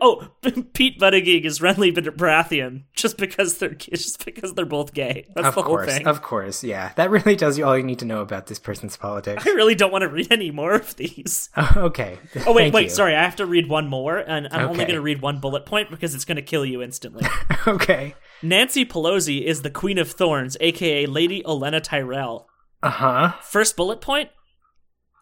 [0.00, 0.28] Oh,
[0.72, 5.26] Pete Buttigieg is Renly Baratheon just because they're just because they're both gay.
[5.34, 5.92] That's Of the whole course.
[5.92, 6.06] thing.
[6.06, 6.64] Of course.
[6.64, 6.92] Yeah.
[6.96, 9.46] That really tells you all you need to know about this person's politics.
[9.46, 11.50] I really don't want to read any more of these.
[11.76, 12.18] okay.
[12.46, 12.90] Oh wait, Thank wait, you.
[12.90, 13.14] sorry.
[13.16, 15.90] I have to read one more, and I'm only going to read one bullet point
[15.90, 17.26] because it's going to kill you instantly.
[17.66, 18.14] Okay.
[18.42, 22.48] Nancy Pelosi is the Queen of Thorns, aka Lady Olenna Tyrell.
[22.82, 23.32] Uh-huh.
[23.40, 24.28] First bullet point: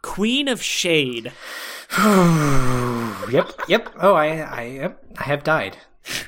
[0.03, 1.33] Queen of Shade.
[3.31, 3.51] yep.
[3.69, 3.89] Yep.
[4.01, 5.05] Oh, I I yep.
[5.19, 5.77] I have died.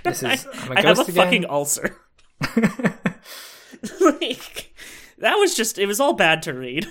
[0.05, 1.15] This is I'm a I have a again.
[1.15, 1.97] fucking ulcer.
[4.01, 4.75] like
[5.19, 6.87] that was just it was all bad to read.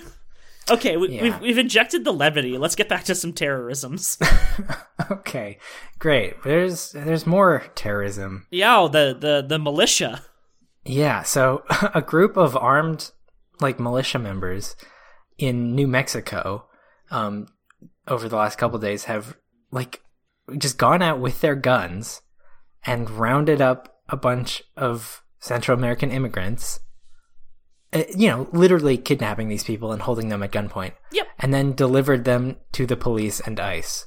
[0.70, 1.22] Okay, we, Yeah.
[1.22, 2.56] we've we've injected the levity.
[2.58, 4.18] Let's get back to some terrorisms.
[5.10, 5.58] Okay.
[5.98, 6.42] Great.
[6.42, 8.46] There's there's more terrorism.
[8.50, 10.22] yeah, the the the militia.
[10.86, 13.10] Yeah, so a group of armed
[13.60, 14.74] like militia members
[15.38, 16.66] in New Mexico
[17.10, 17.46] um
[18.08, 19.36] over the last couple days have
[19.70, 20.02] like
[20.58, 22.22] just gone out with their guns
[22.84, 26.80] and rounded up a bunch of Central American immigrants.
[27.92, 30.92] Uh, you know, literally kidnapping these people and holding them at gunpoint.
[31.12, 31.26] Yep.
[31.38, 34.04] And then delivered them to the police and ICE.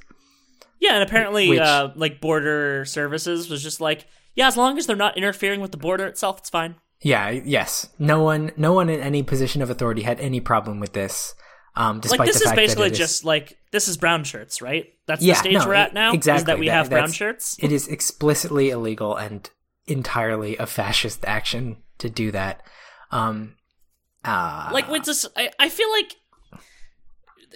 [0.80, 4.86] Yeah, and apparently, Which- uh, like border services was just like, yeah, as long as
[4.86, 6.76] they're not interfering with the border itself, it's fine.
[7.00, 7.88] Yeah, yes.
[7.98, 11.34] No one no one in any position of authority had any problem with this.
[11.76, 13.96] Um despite Like this the is fact basically that it is- just like this is
[13.96, 14.86] brown shirts, right?
[15.06, 16.10] That's Yeah, the stage no, we're at now.
[16.10, 16.44] Is exactly.
[16.52, 17.56] that we That- have brown shirts?
[17.60, 19.48] it is explicitly illegal and
[19.86, 22.62] entirely a fascist action to do that.
[23.10, 23.54] Um
[24.24, 26.14] uh Like with this, I, I feel like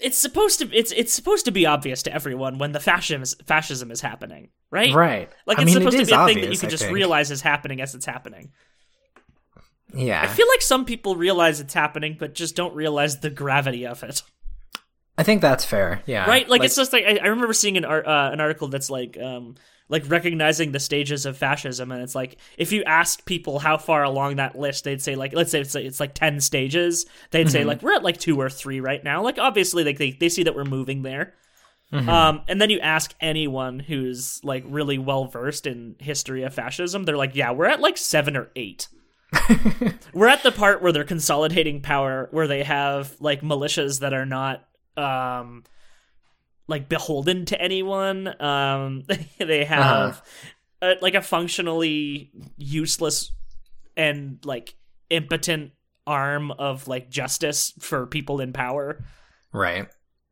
[0.01, 3.37] it's supposed to it's it's supposed to be obvious to everyone when the fascism is,
[3.46, 4.94] fascism is happening, right?
[4.94, 5.31] right.
[5.47, 6.70] Like I it's mean, supposed it to is be a thing that you can I
[6.70, 6.95] just think.
[6.95, 8.53] realize is happening as it's happening.
[9.95, 10.22] Yeah.
[10.22, 14.03] I feel like some people realize it's happening, but just don't realize the gravity of
[14.03, 14.22] it.
[15.19, 16.03] I think that's fair.
[16.07, 16.27] Yeah.
[16.27, 16.49] right?
[16.49, 19.19] Like, it's just like I, I remember seeing an art uh, an article that's like
[19.19, 19.57] um
[19.89, 24.03] like recognizing the stages of fascism and it's like if you asked people how far
[24.05, 27.51] along that list they'd say like let's say it's like, it's like 10 stages they'd
[27.51, 29.23] say like we're at like 2 or 3 right now.
[29.23, 31.35] Like obviously like they, they see that we're moving there.
[31.93, 37.05] Um and then you ask anyone who's like really well versed in history of fascism
[37.05, 38.89] they're like yeah we're at like 7 or 8
[40.15, 44.25] we're at the part where they're consolidating power where they have like militias that are
[44.27, 44.65] not
[44.97, 45.64] um
[46.68, 48.40] like beholden to anyone.
[48.40, 49.05] Um
[49.38, 50.22] they have
[50.80, 53.32] uh like a functionally useless
[53.97, 54.74] and like
[55.11, 55.72] impotent
[56.07, 59.05] arm of like justice for people in power.
[59.53, 59.86] Right.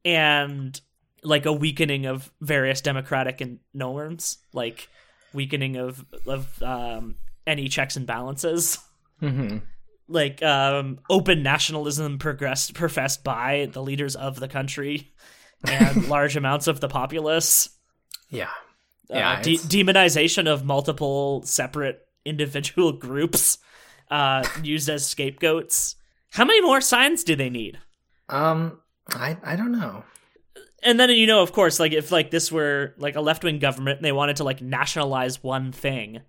[0.05, 0.81] and
[1.23, 4.39] like a weakening of various democratic and norms.
[4.55, 4.89] Like
[5.35, 8.79] weakening of of um any checks and balances.
[9.21, 9.63] Mhm.
[10.11, 15.13] Like um open nationalism progressed professed by the leaders of the country
[15.65, 17.69] and large amounts of the populace
[18.29, 18.51] Yeah.
[19.11, 23.59] uh, Yeah, de- demonization of multiple separate individual groups
[24.11, 25.95] uh used as scapegoats
[26.33, 27.79] How many more signs do they need?
[28.29, 28.81] Um,
[29.15, 30.05] I I don't know.
[30.83, 33.59] And then you know, of course, like if like this were like a left wing
[33.59, 36.21] government and they wanted to like nationalize one thing,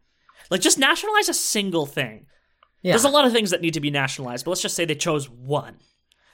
[0.49, 2.25] like just nationalize a single thing.
[2.82, 2.93] Yeah.
[2.93, 4.95] There's a lot of things that need to be nationalized, but let's just say they
[4.95, 5.77] chose one.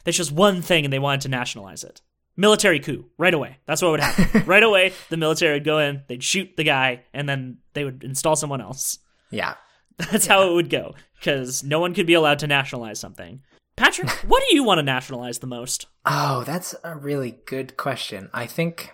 [0.03, 2.01] They chose one thing and they wanted to nationalize it.
[2.37, 3.57] Military coup, right away.
[3.65, 4.43] That's what would happen.
[4.45, 8.03] right away, the military would go in, they'd shoot the guy, and then they would
[8.03, 8.99] install someone else.
[9.31, 9.55] yeah.
[10.11, 13.41] That's how it would go, because no one could be allowed to nationalize something.
[13.75, 15.87] Patrick, what do you want to nationalize the most?
[16.05, 18.29] Oh, that's a really good question.
[18.31, 18.91] I think,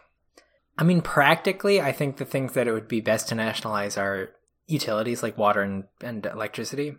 [0.78, 4.30] I mean, practically, I think the things that it would be best to nationalize are
[4.66, 6.95] utilities like water and, and electricity.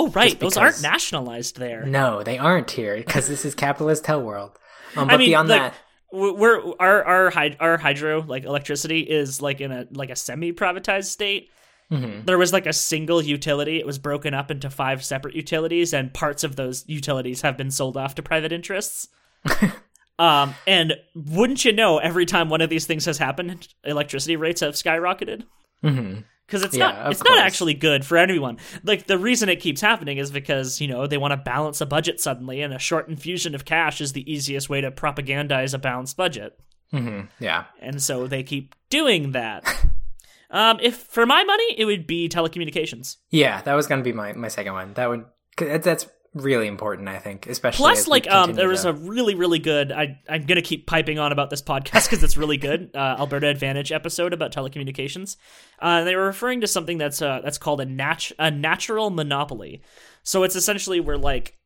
[0.00, 1.84] Oh, right, Just those aren't nationalized there.
[1.84, 4.52] No, they aren't here because this is capitalist hell world.
[4.96, 5.74] Um, I but mean, beyond like, that,
[6.12, 10.52] we're our our hyd- our hydro like electricity is like in a like a semi
[10.52, 11.50] privatized state.
[11.90, 12.24] mhm.
[12.24, 13.78] There was like a single utility.
[13.80, 17.70] It was broken up into five separate utilities, and parts of those utilities have been
[17.72, 19.08] sold off to private interests.
[20.18, 24.60] um, and wouldn't you know, every time one of these things has happened, electricity rates
[24.60, 25.42] have skyrocketed.
[25.82, 26.24] Mhm.
[26.48, 28.56] Because it's Yeah, not it's not actually good for anyone.
[28.82, 31.86] Like the reason it keeps happening is because, you know, they want to balance a
[31.86, 35.78] budget suddenly and a short infusion of cash is the easiest way to propagandize a
[35.78, 36.58] balanced budget.
[36.92, 37.28] Mhm.
[37.38, 39.62] yeah, And so they keep doing that.
[40.50, 43.16] um if for my money it would be telecommunications.
[43.28, 44.94] yeah, that was gonna be my my second one.
[44.94, 45.26] That would
[45.58, 46.06] that's
[46.38, 49.92] really important, I think, especially Plus like um there was to- a really really good
[49.92, 52.90] I I'm going to keep piping on about this podcast cuz it's really good.
[52.94, 55.36] Uh Alberta Advantage episode about telecommunications.
[55.78, 59.82] Uh they were referring to something that's uh that's called a nat- a natural monopoly.
[60.22, 61.56] So it's essentially where like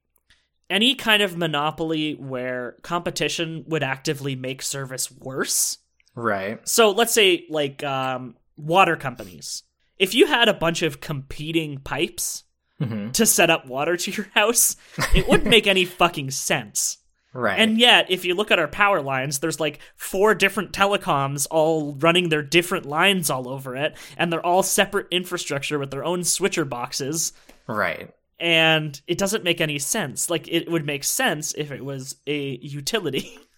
[0.71, 5.79] any kind of monopoly where competition would actively make service worse.
[6.15, 6.67] right.
[6.69, 9.63] So let's say like um water companies.
[9.99, 12.45] If you had a bunch of competing pipes
[12.83, 14.77] hmm to set up water to your house,
[15.15, 16.99] it wouldn't make any fucking sense.
[17.35, 17.59] Right.
[17.59, 21.95] And yet, if you look at our power lines, there's like four different telecoms all
[21.95, 26.25] running their different lines all over it, and they're all separate infrastructure with their own
[26.25, 27.33] switcher boxes,
[27.67, 28.11] right.
[28.39, 30.29] and it doesn't make any sense.
[30.29, 33.39] Like, it would make sense if it was a utility.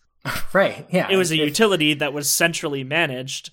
[0.54, 0.86] Right.
[0.90, 1.08] Yeah.
[1.10, 3.50] it was a If- utility that was centrally managed.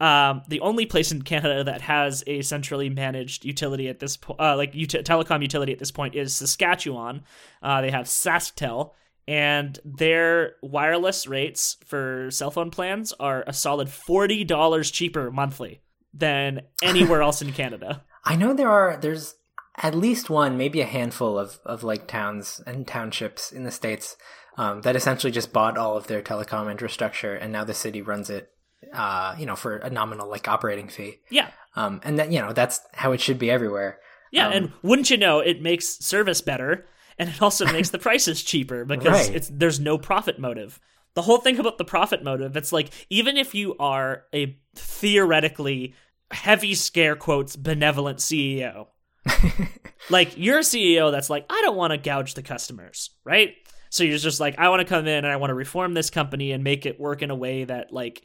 [0.00, 4.40] Um, the only place in Canada that has a centrally managed utility at this point,
[4.40, 7.22] uh, like ut- telecom utility at this point, is Saskatchewan.
[7.62, 8.92] Uh, they have SaskTel,
[9.28, 15.82] and their wireless rates for cell phone plans are a solid forty dollars cheaper monthly
[16.14, 18.02] than anywhere else in Canada.
[18.24, 19.34] I know there are there's
[19.76, 24.16] at least one, maybe a handful of of like towns and townships in the states
[24.56, 28.30] um, that essentially just bought all of their telecom infrastructure, and now the city runs
[28.30, 28.50] it,
[28.92, 31.18] uh, you know, for a nominal like operating fee.
[31.30, 33.98] Yeah, Um, and that you know that's how it should be everywhere.
[34.32, 36.86] yeah, Um, and wouldn't you know, it makes service better,
[37.18, 39.36] and it also makes the prices cheaper because Right.
[39.36, 40.80] it's there's no profit motive.
[41.14, 45.94] The whole thing about the profit motive, it's like even if you are a theoretically
[46.30, 48.86] heavy scare quotes benevolent CEO,
[50.10, 53.54] like you're a CEO that's like, I don't want to gouge the customers, right?
[53.90, 56.10] So you're just like, I want to come in and I want to reform this
[56.10, 58.22] company and make it work in a way that like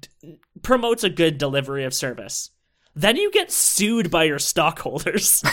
[0.00, 2.50] d- promotes a good delivery of service.
[2.96, 5.42] Then you get sued by your stockholders.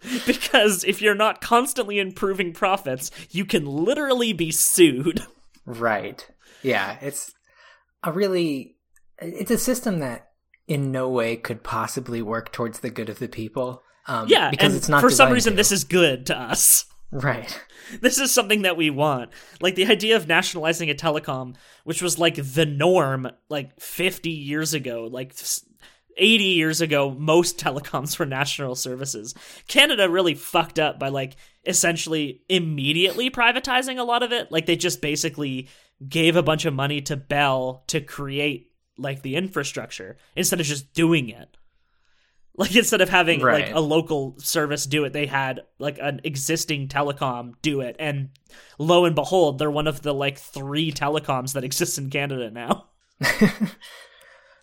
[0.26, 5.22] because if you're not constantly improving profits, you can literally be sued.
[5.70, 6.26] Right.
[6.62, 7.34] Yeah, it's
[8.02, 8.76] a really
[9.18, 10.30] it's a system that
[10.66, 13.82] in no way could possibly work towards the good of the people.
[14.06, 15.56] Um, Yeah, because it's not for some reason to.
[15.58, 16.86] this is good to us.
[17.10, 17.60] Right.
[18.00, 19.30] This is something that we want.
[19.60, 24.74] Like the idea of nationalizing a telecom, which was like the norm like 50 years
[24.74, 25.34] ago, like
[26.16, 29.34] 80 years ago, most telecoms were national services.
[29.68, 34.52] Canada really fucked up by like essentially immediately privatizing a lot of it.
[34.52, 35.68] Like they just basically
[36.06, 40.92] gave a bunch of money to Bell to create like the infrastructure instead of just
[40.92, 41.56] doing it.
[42.58, 46.88] Like instead of having like a local service do it, they had like an existing
[46.88, 48.30] telecom do it, and
[48.78, 52.88] lo and behold, they're one of the like three telecoms that exists in Canada now.
[53.22, 53.68] uh,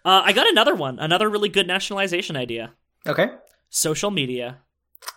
[0.04, 2.74] I got another one, another really good nationalization idea:
[3.08, 3.30] Okay.
[3.70, 4.60] social media.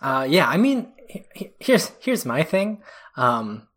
[0.01, 2.81] Uh, yeah, I mean, he- he- here's here's my thing.
[3.17, 3.67] Um,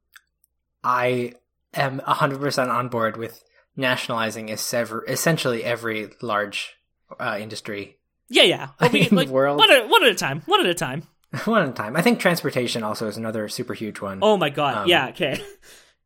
[0.84, 1.34] I
[1.74, 3.42] am hundred percent on board with
[3.76, 6.74] nationalizing is sever- essentially every large
[7.18, 7.98] uh, industry
[8.32, 8.68] Yeah, yeah.
[8.80, 9.58] Well, we, like, world.
[9.58, 10.42] one at, one at a time.
[10.46, 11.06] One at a time.
[11.44, 11.96] one at a time.
[11.96, 14.78] I think transportation also is another super huge one, Oh my god.
[14.78, 15.08] Um, yeah.
[15.08, 15.40] Okay.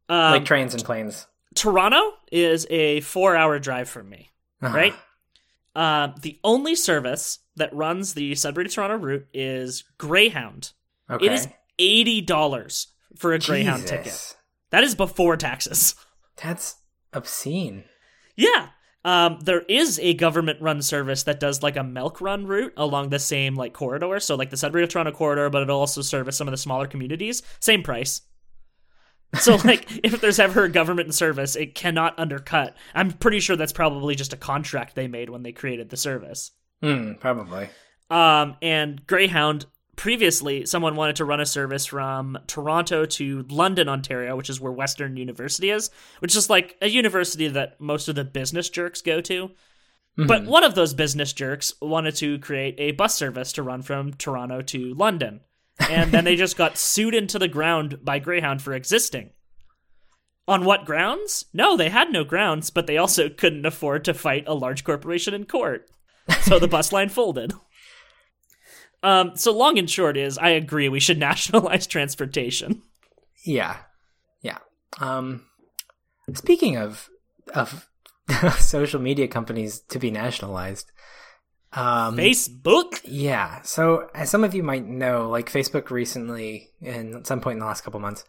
[0.08, 1.26] Um, like trains and planes.
[1.56, 2.00] Toronto
[2.30, 4.30] is a four-hour drive from me.
[4.62, 4.76] Uh-huh.
[4.76, 4.94] right?
[5.74, 10.70] Uh, the only service that runs the Sudbury to Toronto route is Greyhound.
[11.10, 11.26] Okay.
[11.26, 11.48] It is
[11.80, 14.36] eighty dollars for a Greyhound ticket.
[14.70, 15.96] That is before taxes.
[16.40, 16.76] That's
[17.12, 17.82] obscene.
[18.36, 18.68] Yeah.
[19.06, 23.10] Um, there is a government run service that does like a milk run route along
[23.10, 24.18] the same like corridor.
[24.18, 26.88] So like the Sudbury to Toronto corridor, but it'll also service some of the smaller
[26.88, 27.42] communities.
[27.60, 28.22] Same price.
[29.40, 32.74] So like if there's ever a government service, it cannot undercut.
[32.94, 36.52] I'm pretty sure that's probably just a contract they made when they created the service.
[36.80, 37.68] Hmm, probably.
[38.08, 39.66] Um, and Greyhound
[39.96, 44.72] previously someone wanted to run a service from Toronto to London, Ontario, which is where
[44.72, 45.90] Western University is,
[46.20, 49.50] which is like a university that most of the business jerks go to.
[50.16, 50.50] But mm-hmm.
[50.50, 54.62] one of those business jerks wanted to create a bus service to run from Toronto
[54.62, 55.40] to London.
[55.90, 59.30] And then they just got sued into the ground by Greyhound for existing.
[60.48, 61.44] On what grounds?
[61.52, 65.34] No, they had no grounds, but they also couldn't afford to fight a large corporation
[65.34, 65.90] in court.
[66.42, 67.52] So the bus line folded.
[69.06, 72.82] Um, so long and short is, I agree we should nationalize transportation.
[73.44, 73.76] Yeah,
[74.42, 74.58] yeah.
[75.00, 75.44] Um,
[76.34, 77.08] speaking of
[77.54, 77.88] of
[78.58, 80.90] social media companies to be nationalized,
[81.72, 83.00] um, Facebook?
[83.04, 83.62] yeah.
[83.62, 87.60] So as some of you might know, like Facebook recently, and at some point in
[87.60, 88.24] the last couple months,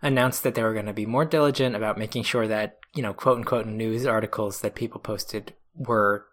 [0.00, 3.12] announced that they were going to be more diligent about making sure that you know
[3.12, 6.26] quote unquote news articles that people posted were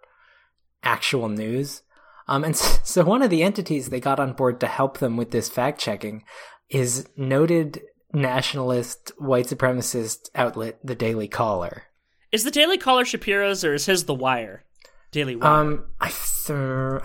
[0.84, 1.82] actual news.
[2.28, 5.32] Um, and so one of the entities they got on board to help them with
[5.32, 6.24] this fact checking
[6.70, 7.82] is noted
[8.14, 11.84] nationalist white supremacist outlet the Daily Caller.
[12.32, 14.64] Is the Daily Caller Shapiro's or is his The Wire?
[15.12, 15.62] Daily Wire.
[15.62, 16.10] Um, I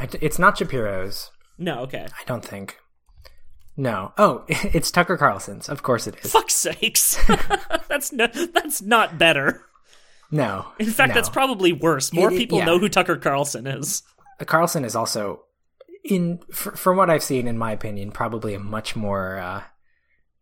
[0.07, 1.31] th- it's not Shapiro's.
[1.59, 2.07] no, okay.
[2.07, 2.79] I don't think.
[3.77, 4.13] No.
[4.19, 5.69] Oh, it's Tucker Carlson's.
[5.69, 6.33] Of course it is.
[6.33, 7.17] Fuck's sakes.
[7.89, 9.63] that's no, that's not better.
[10.31, 10.67] No.
[10.79, 11.15] In fact, no.
[11.15, 12.13] that's probably worse.
[12.13, 12.65] More It- people yeah.
[12.65, 14.03] know who Tucker Carlson is.
[14.47, 15.45] Carlson is also,
[16.05, 19.63] in fr- from what I've seen, in my opinion, probably a much more uh,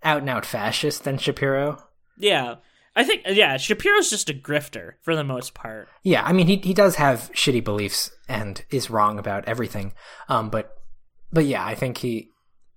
[0.02, 1.82] out and out fascist than Shapiro.
[2.18, 2.56] Yeah.
[2.96, 5.88] I think yeah, Shapiro's just a grifter for the most part.
[6.02, 9.92] Yeah, I mean he he does have shitty beliefs and is wrong about everything.
[10.28, 10.74] Um, but
[11.32, 12.30] but yeah, I think he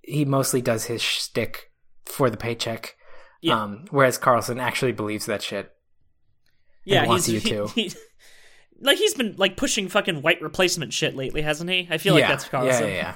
[0.04, 1.72] he mostly does his shtick
[2.06, 2.96] for the paycheck.
[3.42, 3.60] Yeah.
[3.64, 5.72] Um, whereas Carlson actually believes that shit.
[6.86, 7.68] Yeah, wants he's you he- to.
[7.74, 7.94] he-
[8.82, 11.88] like he's been like pushing fucking white replacement shit lately, hasn't he?
[11.90, 12.90] I feel like that's Carlson.
[12.90, 13.16] yeah, yeah,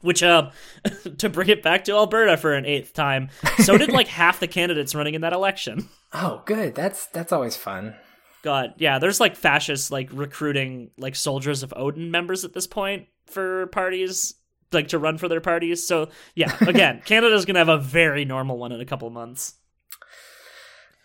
[0.00, 0.50] Which, um,
[1.18, 4.48] to bring it back to Alberta for an eighth time, so did like half the
[4.48, 5.88] candidates running in that election.
[6.12, 6.74] Oh, good.
[6.74, 7.94] That's that's always fun.
[8.42, 13.08] God, yeah, there's like fascists like recruiting like soldiers of Odin members at this point
[13.26, 14.34] for parties,
[14.72, 15.86] like to run for their parties.
[15.86, 19.54] So yeah, again, Canada's gonna have a very normal one in a couple months.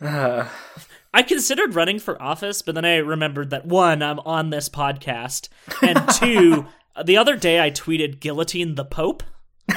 [0.01, 0.47] Uh,
[1.13, 5.49] I considered running for office, but then I remembered that one, I'm on this podcast,
[5.81, 6.65] and two,
[7.03, 9.21] the other day I tweeted guillotine the Pope.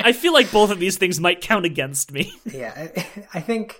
[0.00, 2.32] I feel like both of these things might count against me.
[2.44, 3.76] yeah, I, I think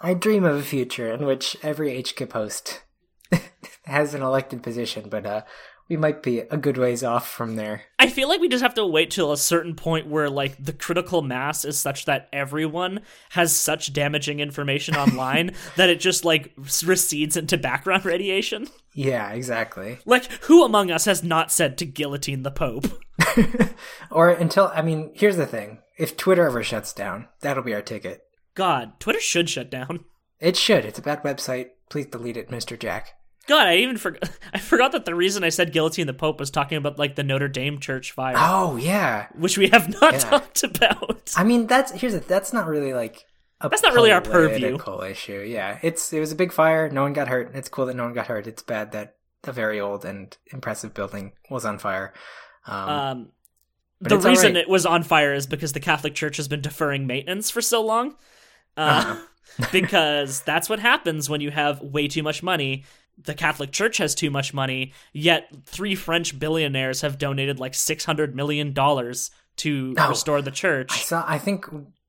[0.00, 2.82] I dream of a future in which every HK post
[3.84, 5.42] has an elected position, but uh,
[5.88, 7.82] we might be a good ways off from there.
[7.98, 10.72] I feel like we just have to wait till a certain point where like the
[10.72, 16.52] critical mass is such that everyone has such damaging information online that it just like
[16.84, 18.68] recedes into background radiation.
[18.94, 19.98] Yeah, exactly.
[20.04, 22.86] Like who among us has not said to guillotine the Pope?
[24.10, 27.82] Or until I mean, here's the thing: if Twitter ever shuts down, that'll be our
[27.82, 28.22] ticket.
[28.54, 30.04] God, Twitter should shut down.
[30.38, 30.84] It should.
[30.84, 31.70] It's a bad website.
[31.88, 33.14] Please delete it, Mister Jack.
[33.48, 34.30] God, I even forgot.
[34.54, 37.16] I forgot that the reason I said guillotine and the Pope was talking about like
[37.16, 39.26] the Notre Dame church fire, Oh yeah.
[39.34, 40.18] which we have not Yeah.
[40.18, 41.32] talked about.
[41.36, 43.26] I mean, that's here's the, that's not really like
[43.60, 44.58] a That's not really our purview.
[44.58, 45.40] political issue.
[45.46, 46.88] Yeah, it's it was a big fire.
[46.88, 47.50] No one got hurt.
[47.54, 48.46] It's cool that no one got hurt.
[48.46, 52.12] It's bad that a very old and impressive building was on fire.
[52.66, 53.28] Um, Um,
[54.00, 54.62] the reason right.
[54.62, 57.82] it was on fire is because the Catholic Church has been deferring maintenance for so
[57.84, 58.16] long.
[58.76, 59.16] Uh, Uh-huh.
[59.72, 62.84] because that's what happens when you have way too much money.
[63.18, 68.04] The Catholic Church has too much money, yet three French billionaires have donated like six
[68.04, 70.08] hundred million dollars to Oh.
[70.08, 70.90] restore the church.
[70.92, 71.24] I saw.
[71.26, 71.66] I think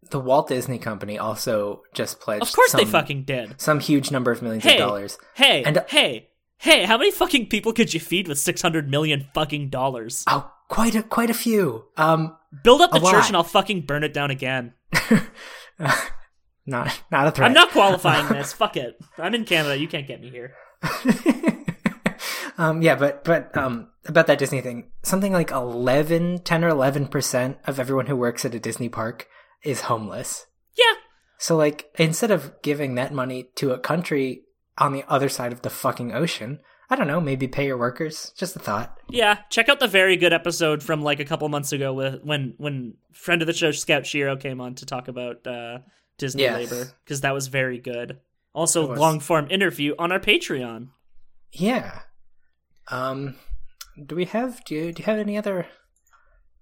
[0.09, 2.41] the Walt Disney Company also just pledged.
[2.43, 3.59] Of course, they some- fucking did.
[3.61, 5.17] some huge number of millions Hey, of dollars.
[5.35, 6.85] hey, And- hey, hey!
[6.85, 10.23] How many fucking people could you feed with six hundred million fucking dollars?
[10.27, 11.85] Oh, quite a quite a few.
[11.97, 13.27] Um, Build up the church lot.
[13.27, 14.73] and I'll fucking burn it down again.
[16.65, 17.47] not not a threat.
[17.47, 18.53] I'm not qualifying this.
[18.53, 18.97] Fuck it.
[19.17, 19.77] I'm in Canada.
[19.77, 20.53] You can't get me here.
[22.57, 27.07] um, yeah, but but um, about that Disney thing, something like 11, 10 or eleven
[27.07, 29.27] percent of everyone who works at a Disney park
[29.63, 30.45] is homeless.
[30.77, 30.93] Yeah.
[31.37, 34.43] So like, instead of giving that money to a country
[34.77, 36.59] on the other side of the fucking ocean,
[36.89, 38.33] I don't know, maybe pay your workers.
[38.37, 38.97] Just a thought.
[39.09, 42.53] Yeah, check out the very good episode from like a couple months ago with when
[42.57, 45.79] when friend of the show Scout Shiro came on to talk about uh,
[46.17, 46.71] Disney Yes.
[46.71, 48.19] labor because that was very good.
[48.53, 50.89] Also, long form interview on our Patreon.
[51.51, 52.01] Yeah.
[52.89, 53.35] Um,
[54.05, 55.67] do we have do you, do you have any other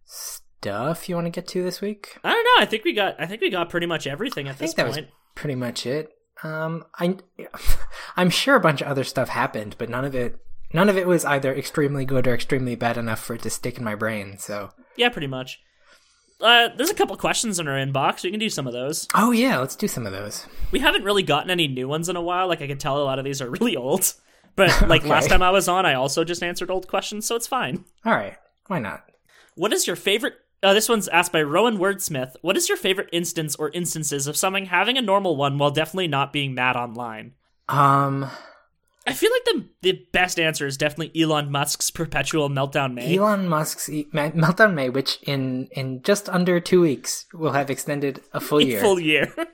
[0.06, 2.18] stuff you want to get to this week?
[2.24, 2.64] I don't know.
[2.64, 3.16] I think we got.
[3.20, 5.06] I think we got pretty much everything at I this think that point.
[5.08, 6.10] was pretty much it.
[6.44, 7.18] Um, I
[8.16, 10.38] I'm sure a bunch of other stuff happened, but none of it
[10.74, 13.78] none of it was either extremely good or extremely bad enough for it to stick
[13.78, 14.38] in my brain.
[14.38, 15.60] So, Yeah, pretty much.
[16.42, 18.24] Uh, there's a couple questions in our inbox.
[18.24, 19.08] We can do some of those.
[19.16, 20.46] oh yeah, let's do some of those.
[20.72, 22.48] We haven't really gotten any new ones in a while.
[22.48, 24.14] Like I can tell a lot of these are really old.
[24.58, 25.10] But like Okay.
[25.10, 27.86] last time I was on, I also just answered old questions, so it's fine.
[28.06, 28.36] All right,
[28.68, 29.06] why not?
[29.56, 30.34] What is your favorite?
[30.62, 32.36] Uh, this one's asked by Rowan Wordsmith.
[32.42, 36.10] What is your favorite instance or instances of someone having a normal one while definitely
[36.10, 37.32] not being mad online?
[37.70, 38.30] Um,
[39.08, 43.18] I feel like the the best answer is definitely Elon Musk's perpetual meltdown May.
[43.18, 47.70] Elon Musk's e- Ma- Meltdown May, which in in just under two weeks will have
[47.70, 48.82] extended a full year.
[48.82, 49.34] Full year.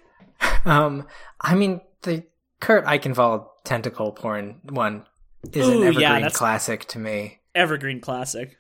[0.65, 1.07] Um,
[1.41, 2.23] I mean the
[2.59, 5.05] Kurt Eichenwald tentacle porn one
[5.51, 7.39] is Ooh, an evergreen that's- classic to me.
[7.55, 8.57] Evergreen classic.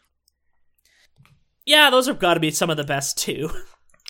[1.65, 3.49] Yeah, those have got to be some of the best too.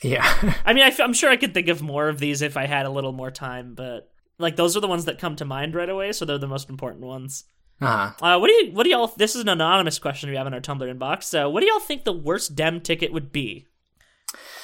[0.04, 0.24] Yeah,
[0.64, 2.68] I mean, I f- I'm sure I could think of more of these if I
[2.68, 4.08] had a little more time, but
[4.40, 6.70] like those are the ones that come to mind right away, so they're the most
[6.70, 7.46] important ones.
[7.82, 8.26] uh-huh.
[8.26, 9.14] Uh, what do you, what do y'all?
[9.18, 11.24] This is an anonymous question we have in our Tumblr inbox.
[11.24, 13.66] So, what do y'all think the worst Dem ticket would be?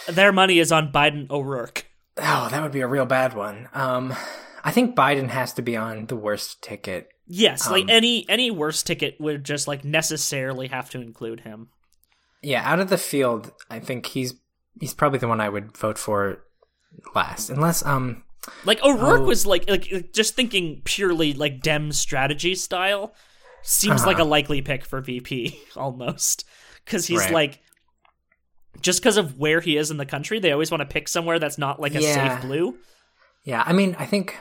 [0.07, 1.86] Their money is on Biden O'Rourke.
[2.17, 3.69] Oh, that would be a real bad one.
[3.74, 4.13] Um,
[4.63, 7.09] I think Biden has to be on the worst ticket.
[7.26, 11.69] Yes, like Um, any any worst ticket would just like necessarily have to include him.
[12.41, 14.34] Yeah, out of the field, I think he's
[14.80, 16.43] he's probably the one I would vote for
[17.15, 18.22] last, unless um.
[18.65, 19.25] Like O'Rourke Oh.
[19.25, 23.13] was like like just thinking purely like Dem strategy style
[23.61, 24.07] seems Uh-huh.
[24.07, 26.45] like a likely pick for VP almost
[26.85, 27.31] because he's Right.
[27.31, 27.59] like
[28.81, 31.39] just because of where he is in the country, they always want to pick somewhere
[31.39, 32.35] that's not like a Yeah.
[32.35, 32.77] safe blue.
[33.45, 34.37] Yeah, I mean, I think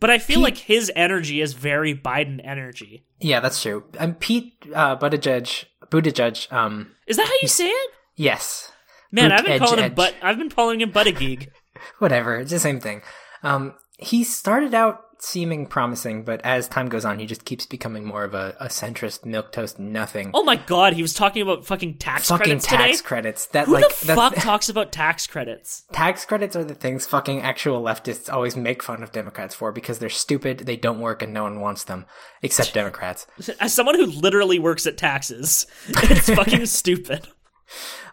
[0.00, 3.04] But I feel Pete- like his energy is very Biden energy.
[3.20, 3.84] yeah, that's true.
[3.98, 7.90] Um, Pete uh, Buttigieg, Buttigieg, um, Is that how you say it?
[8.16, 8.70] yes,
[9.10, 9.94] Man, I've been edge calling him edge.
[9.94, 11.48] but I've been calling him Buttigieg.
[11.98, 13.02] whatever, it's the same thing.
[13.42, 18.04] Um, he started out seeming promising, but as time goes on, he just keeps becoming
[18.04, 20.30] more of a, a centrist milk toast nothing.
[20.34, 23.06] Oh my god, he was talking about fucking tax fucking credits tax today.
[23.06, 23.46] credits.
[23.46, 25.84] That Who like the fuck talks about tax credits?
[25.92, 29.98] tax credits are the things fucking actual leftists always make fun of Democrats for because
[29.98, 32.06] they're stupid, they don't work, and no one wants them
[32.42, 33.26] except Democrats.
[33.60, 37.26] As someone who literally works at taxes, it's fucking stupid.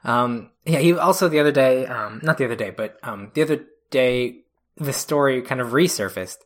[0.04, 3.42] Um, yeah, he also the other day, um, not the other day, but um, the
[3.42, 4.42] other day,
[4.78, 6.38] the story kind of resurfaced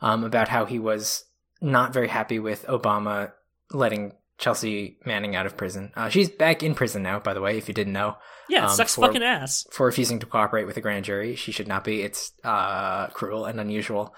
[0.00, 1.24] um, about how he was
[1.60, 3.32] not very happy with Obama
[3.72, 5.90] letting Chelsea Manning out of prison.
[5.96, 8.16] Uh, she's back in prison now, by the way, if you didn't know,
[8.48, 9.66] Yeah, Um, sucks for- fucking ass.
[9.72, 11.34] for refusing to cooperate with the grand jury.
[11.34, 12.02] She should not be.
[12.02, 14.14] It's uh, cruel and unusual.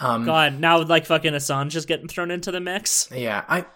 [0.00, 3.08] Um, God, now like fucking Assange is getting thrown into the mix.
[3.14, 3.66] yeah, I,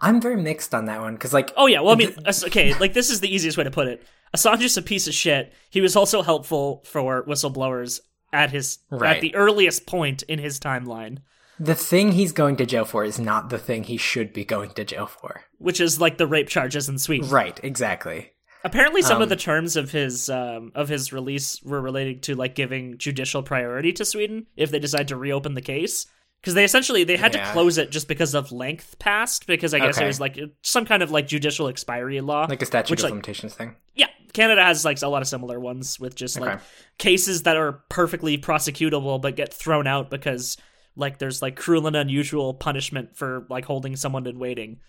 [0.00, 2.14] I'm very mixed on that one because, like, Oh yeah, well I mean,
[2.44, 4.02] okay, like this is the easiest way to put it.
[4.36, 5.52] Assange is a piece of shit.
[5.70, 8.00] He was also helpful for whistleblowers
[8.32, 9.16] at his Right.
[9.16, 11.18] at the earliest point in his timeline,
[11.58, 14.70] the thing he's going to jail for is not the thing he should be going
[14.70, 15.42] to jail for.
[15.58, 17.28] which is like the rape charges in Sweden.
[17.28, 18.32] Right, exactly.
[18.62, 22.34] Apparently, some Um, of the terms of his um, of his release were related to
[22.34, 26.06] like giving judicial priority to Sweden if they decide to reopen the case.
[26.40, 27.44] Because they essentially they had Yeah.
[27.46, 29.46] to close it just because of length passed.
[29.46, 30.04] Because I guess Okay.
[30.04, 32.46] it was like some kind of like judicial expiry law.
[32.48, 33.76] Like a statute Which, of like- limitations thing.
[33.94, 36.62] yeah, Canada has like a lot of similar ones with just like Okay.
[36.98, 40.56] cases that are perfectly prosecutable but get thrown out because
[40.96, 44.80] like there's like cruel and unusual punishment for like holding someone in waiting.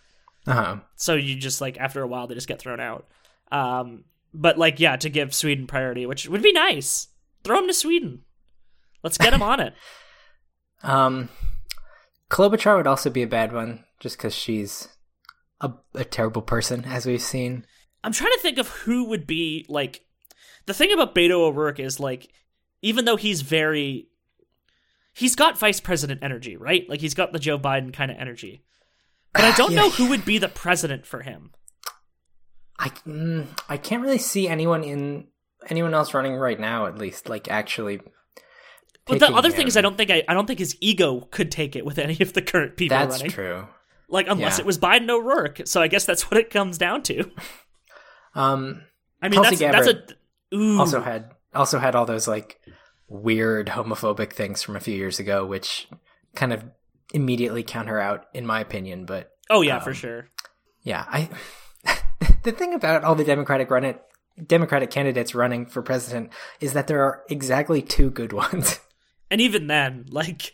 [0.48, 0.76] Uh huh.
[0.96, 3.08] So you just like after a while they just get thrown out.
[3.52, 7.10] Um, but like yeah, to give Sweden priority, which would be nice.
[7.44, 8.22] Throw them to Sweden.
[9.04, 9.74] Let's get them on it.
[10.84, 11.30] Um,
[12.30, 14.88] Klobuchar would also be a bad one, just because she's
[15.60, 17.66] a, a terrible person, as we've seen.
[18.04, 20.02] I'm trying to think of who would be like.
[20.68, 22.30] The thing about Beto O'Rourke is like,
[22.82, 24.08] even though he's very,
[25.14, 26.88] he's got vice president energy, right?
[26.88, 28.64] Like he's got the Joe Biden kind of energy.
[29.34, 29.82] But I don't Yeah.
[29.82, 31.52] know who would be the president for him.
[32.80, 35.28] I mm, I can't really see anyone in
[35.68, 38.02] anyone else running right now, at least, like actually.
[39.08, 41.52] But the other thing is, I don't think I, I don't think his ego could
[41.52, 43.32] take it with any of the current people That's running.
[43.32, 43.68] true.
[44.10, 44.62] Like unless Yeah.
[44.64, 45.62] it was Biden O'Rourke.
[45.66, 47.30] So I guess that's what it comes down to.
[48.36, 48.84] Um,
[49.22, 50.16] I mean, Tulsi that's that's
[50.52, 50.80] a ooh.
[50.80, 52.60] also had also had all those like
[53.08, 55.88] weird homophobic things from a few years ago, which
[56.36, 56.64] kind of
[57.14, 59.06] immediately count her out, in my opinion.
[59.06, 60.28] But Oh yeah, for Um, sure.
[60.84, 61.30] yeah, I
[62.44, 64.02] the thing about all the Democratic run it
[64.48, 66.32] Democratic candidates running for president
[66.62, 68.80] is that there are exactly two good ones.
[69.32, 70.54] And even then, like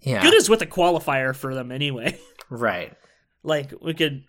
[0.00, 2.18] yeah, good is with a qualifier for them anyway.
[2.48, 2.94] right.
[3.42, 4.24] like we could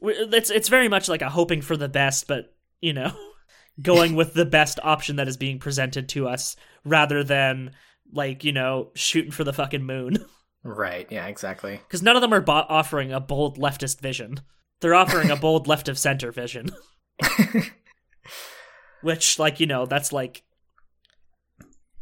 [0.00, 3.12] we, it's it's very much like a hoping for the best but you know
[3.82, 7.70] going with the best option that is being presented to us rather than
[8.12, 10.16] like you know shooting for the fucking moon
[10.64, 11.08] Right.
[11.10, 11.26] Yeah.
[11.26, 11.76] Exactly.
[11.86, 14.40] because none of them are bo- offering a bold leftist vision
[14.80, 16.70] they're offering a bold left of center vision
[19.02, 20.42] which like you know that's like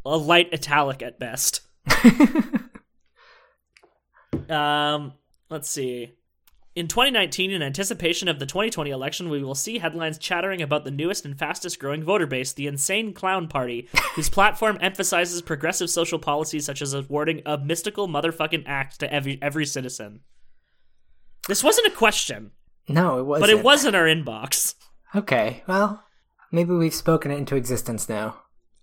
[0.05, 1.61] a light italic at best
[4.49, 5.13] Um,
[5.49, 6.13] let's see.
[6.73, 10.91] In 2019, in anticipation of the 2020 election, we will see headlines chattering about the
[10.91, 16.17] newest and fastest growing voter base, the Insane Clown Party, whose platform emphasizes progressive social
[16.19, 20.21] policies such as awarding a mystical motherfucking act to every every citizen.
[21.47, 22.51] This wasn't a question,
[22.87, 23.49] No, it wasn't.
[23.51, 24.75] but it was in our inbox.
[25.13, 25.63] Okay.
[25.67, 26.03] Well,
[26.53, 28.37] maybe we've spoken it into existence now.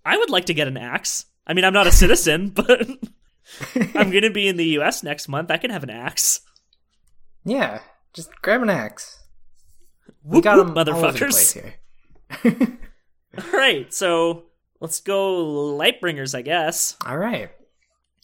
[0.05, 1.25] I would like to get an axe.
[1.45, 2.87] I mean, I'm not a citizen, but
[3.95, 5.51] I'm going to be in the US next month.
[5.51, 6.41] I can have an axe.
[7.45, 7.79] Yeah.
[8.13, 9.23] Just grab an axe.
[10.23, 12.53] We Whoop, got whoop, them all over the place motherfuckers.
[12.53, 12.77] here.
[13.37, 14.45] All right, so
[14.79, 15.45] let's go
[15.77, 16.97] Lightbringers, I guess.
[17.05, 17.49] All right.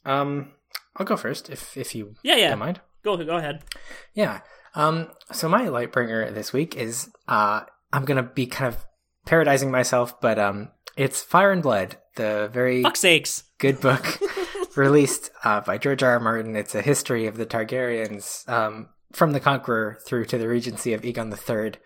[0.04, 0.52] Um,
[0.98, 2.50] I'll go first if if you Yeah, yeah.
[2.50, 2.82] don't mind.
[3.04, 3.64] Go go ahead.
[4.14, 4.42] Yeah.
[4.74, 5.10] Um.
[5.32, 7.62] So my light bringer this week is uh
[7.94, 8.84] I'm gonna be kind of
[9.26, 13.44] paradising myself, but um it's Fire and Blood, the very Fuck sakes.
[13.58, 14.20] good book
[14.76, 16.12] released uh, by George R.
[16.12, 16.20] R.
[16.20, 16.56] Martin.
[16.56, 21.02] It's a history of the Targaryens um from the Conqueror through to the Regency of
[21.04, 21.80] Aegon III.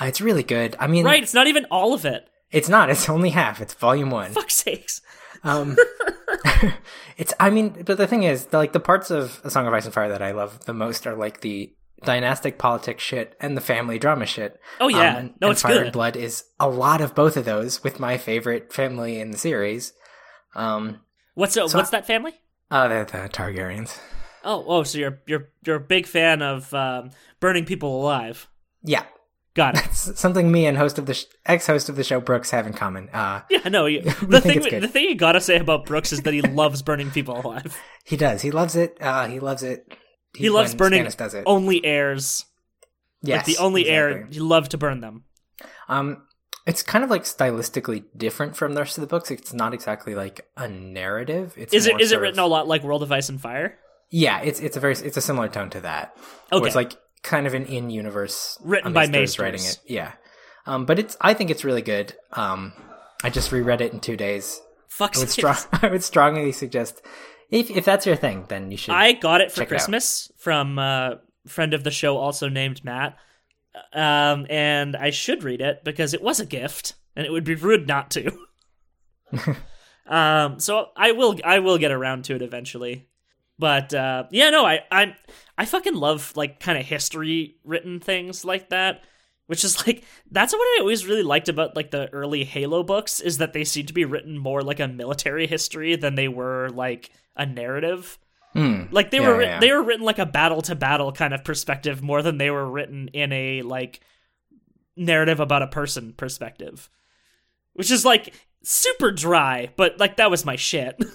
[0.00, 0.76] Uh, it's really good.
[0.78, 2.28] I mean, Right, it's not even all of it.
[2.50, 2.90] it's not.
[2.90, 3.60] It's only half.
[3.60, 4.30] It's volume one.
[4.32, 5.00] Fuck sakes.
[5.42, 5.76] Um,
[7.16, 7.32] it's.
[7.40, 9.84] I mean, but the thing is, the, like the parts of A Song of Ice
[9.84, 11.72] and Fire that I love the most are like the
[12.04, 14.58] dynastic politics shit and the family drama shit.
[14.80, 15.82] Oh yeah, Um, and, no, and it's Fire good.
[15.84, 19.38] and Blood is a lot of both of those with my favorite family in the
[19.38, 19.92] series.
[20.54, 21.00] Um,
[21.34, 22.32] What's uh, So what's that family?
[22.70, 23.98] uh, the, the Targaryens.
[24.44, 28.48] Oh, oh, so you're you're you're a big fan of um, burning people alive.
[28.82, 29.04] Yeah,
[29.54, 29.86] Got it.
[29.86, 32.72] it's something me and host of the sh- ex-host of the show Brooks have in
[32.74, 33.08] common.
[33.12, 33.86] Uh, Yeah, no.
[33.86, 37.10] You, the thing, the thing you gotta say about Brooks is that he loves burning
[37.10, 37.76] people alive.
[38.04, 38.42] he does.
[38.42, 38.96] He loves it.
[39.00, 39.92] Uh, he loves it.
[40.36, 41.44] He loves burning Stannis does it.
[41.46, 42.44] only heirs.
[43.22, 44.34] yes, like the only heir, exactly.
[44.34, 45.24] he loved to burn them.
[45.88, 46.22] Um,
[46.66, 49.30] it's kind of like stylistically different from the rest of the books.
[49.30, 51.54] It's not exactly like a narrative.
[51.56, 53.78] It's Is it it written of- a lot like World of Ice and Fire?
[54.10, 56.16] Yeah, it's it's a very it's a similar tone to that.
[56.50, 56.66] Where Okay.
[56.68, 59.80] it's like kind of an in universe Written by Maesters writing it.
[59.86, 60.12] Yeah,
[60.64, 62.14] um, but it's I think it's really good.
[62.32, 62.72] Um,
[63.24, 64.60] I just reread it in two days.
[64.88, 67.02] Fuck I would strong I would strongly suggest
[67.50, 68.94] if if that's your thing, then you should.
[68.94, 69.70] I got it for Check it.
[69.70, 73.16] Christmas from a friend of the show, also named Matt.
[73.92, 77.54] Um, and I should read it because it was a gift, and it would be
[77.54, 78.32] rude not to.
[80.06, 83.08] um, so I will, I will get around to it eventually.
[83.58, 85.16] But uh, yeah, no, I, I,
[85.56, 89.02] I fucking love like kind of history written things like that.
[89.46, 93.20] Which is like that's what I always really liked about like the early Halo books
[93.20, 96.68] is that they seem to be written more like a military history than they were
[96.70, 98.18] like a narrative.
[98.52, 98.84] Hmm.
[98.90, 99.60] Like they Yeah, were yeah.
[99.60, 102.68] they were written like a battle to battle kind of perspective more than they were
[102.68, 104.00] written in a like
[104.96, 106.88] narrative about a person perspective.
[107.74, 108.32] Which is like
[108.62, 110.96] super dry, but like that was my shit.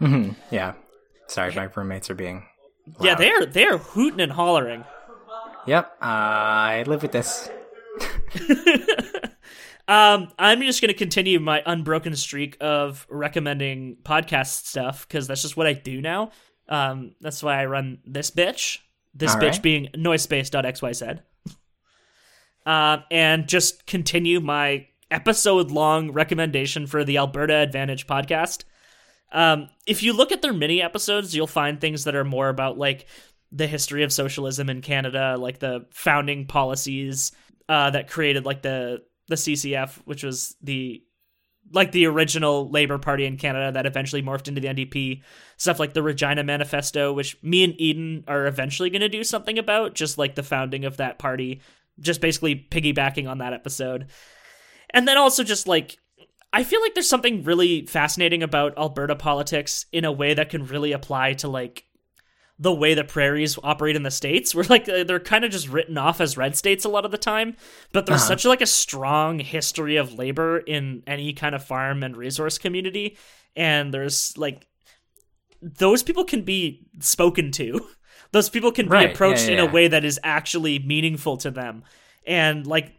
[0.00, 0.36] Mhm.
[0.52, 0.74] Yeah.
[1.26, 2.44] Sorry, my roommates are being.
[3.00, 4.84] yeah, they're they're hooting and hollering.
[5.66, 5.86] Yep.
[6.00, 7.50] Uh, I live with this.
[9.88, 15.40] Um, I'm just going to continue my unbroken streak of recommending podcast stuff because that's
[15.40, 16.30] just what I do now.
[16.68, 18.78] Um, that's why I run this bitch.
[19.14, 19.62] This All bitch right.
[19.62, 21.20] being noisepace.xyz.
[22.66, 28.64] Um, and just continue my episode long recommendation for the Alberta Advantage podcast.
[29.32, 32.76] Um, if you look at their mini episodes, you'll find things that are more about
[32.76, 33.06] like
[33.50, 37.32] the history of socialism in Canada, like the founding policies
[37.70, 41.02] uh, that created like the the CCF, which was the
[41.72, 45.22] like the original Labor Party in Canada that eventually morphed into the NDP.
[45.58, 49.58] Stuff like the Regina Manifesto, which me and Eden are eventually going to do something
[49.58, 51.60] about, just like the founding of that party,
[52.00, 54.06] just basically piggybacking on that episode.
[54.90, 55.98] And then also just like
[56.52, 60.66] I feel like there's something really fascinating about Alberta politics in a way that can
[60.66, 61.84] really apply to like
[62.58, 65.68] the way the prairies operate in the states where like uh, they're kind of just
[65.68, 67.56] written off as red states a lot of the time
[67.92, 68.28] but there's Uh-huh.
[68.28, 73.16] such like a strong history of labor in any kind of farm and resource community
[73.56, 74.66] and there's like
[75.60, 77.84] those people can be spoken to.
[78.30, 81.50] Those people can be approached yeah, in yeah, a way that is actually meaningful to
[81.50, 81.82] them.
[82.26, 82.94] And like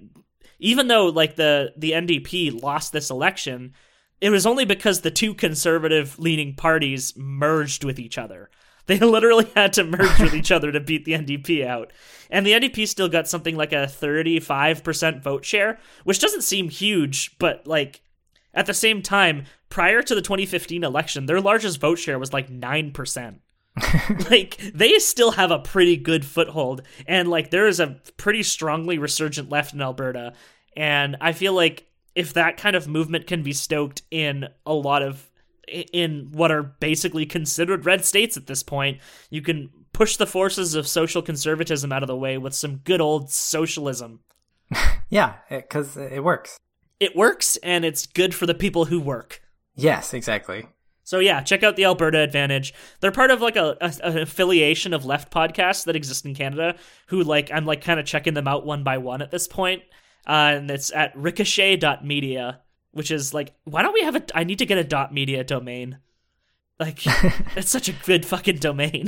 [0.60, 3.74] even though like the the NDP lost this election,
[4.22, 8.49] it was only because the two conservative leaning parties merged with each other.
[8.89, 11.93] They literally had to merge with each other to beat the NDP out.
[12.31, 17.37] And the NDP still got something like a 35% vote share, which doesn't seem huge,
[17.37, 18.01] but like
[18.51, 22.49] at the same time, prior to the 2015 election, their largest vote share was like
[22.49, 23.35] 9%.
[24.31, 28.97] like they still have a pretty good foothold and like there is a pretty strongly
[28.97, 30.33] resurgent left in Alberta
[30.75, 31.85] and I feel like
[32.15, 35.28] if that kind of movement can be stoked in a lot of
[35.70, 38.99] in what are basically considered red states at this point,
[39.30, 43.01] you can push the forces of social conservatism out of the way with some good
[43.01, 44.22] old socialism.
[45.11, 46.59] Yeah, because it works.
[46.99, 49.41] It works and it's good for the people who work.
[49.74, 50.67] Yes, exactly.
[51.03, 52.76] So yeah, check out the Alberta Advantage.
[52.99, 56.76] They're part of like a, a an affiliation of left podcasts that exist in Canada.
[57.07, 59.82] Who like I'm like kind of checking them out one by one at this point.
[60.28, 62.61] Uh, and it's at ricochet.media,
[63.00, 64.24] which is like, why don't we have a?
[64.36, 66.00] I need to get a dot media domain.
[66.82, 67.00] Like,
[67.56, 69.08] it's such a good fucking domain.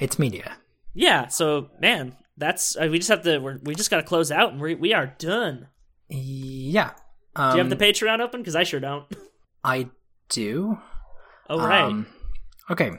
[0.00, 0.56] It's media.
[0.92, 1.28] yeah.
[1.28, 3.38] So man, that's uh, we just have to.
[3.38, 5.68] We're, we just got to close out, and we we are done.
[6.08, 6.90] Yeah.
[7.36, 8.40] Um, Do you have the Patreon open?
[8.40, 9.06] Because I sure don't.
[9.64, 9.88] I
[10.30, 10.76] do.
[11.48, 11.82] Oh right.
[11.84, 12.08] Um,
[12.72, 12.90] okay.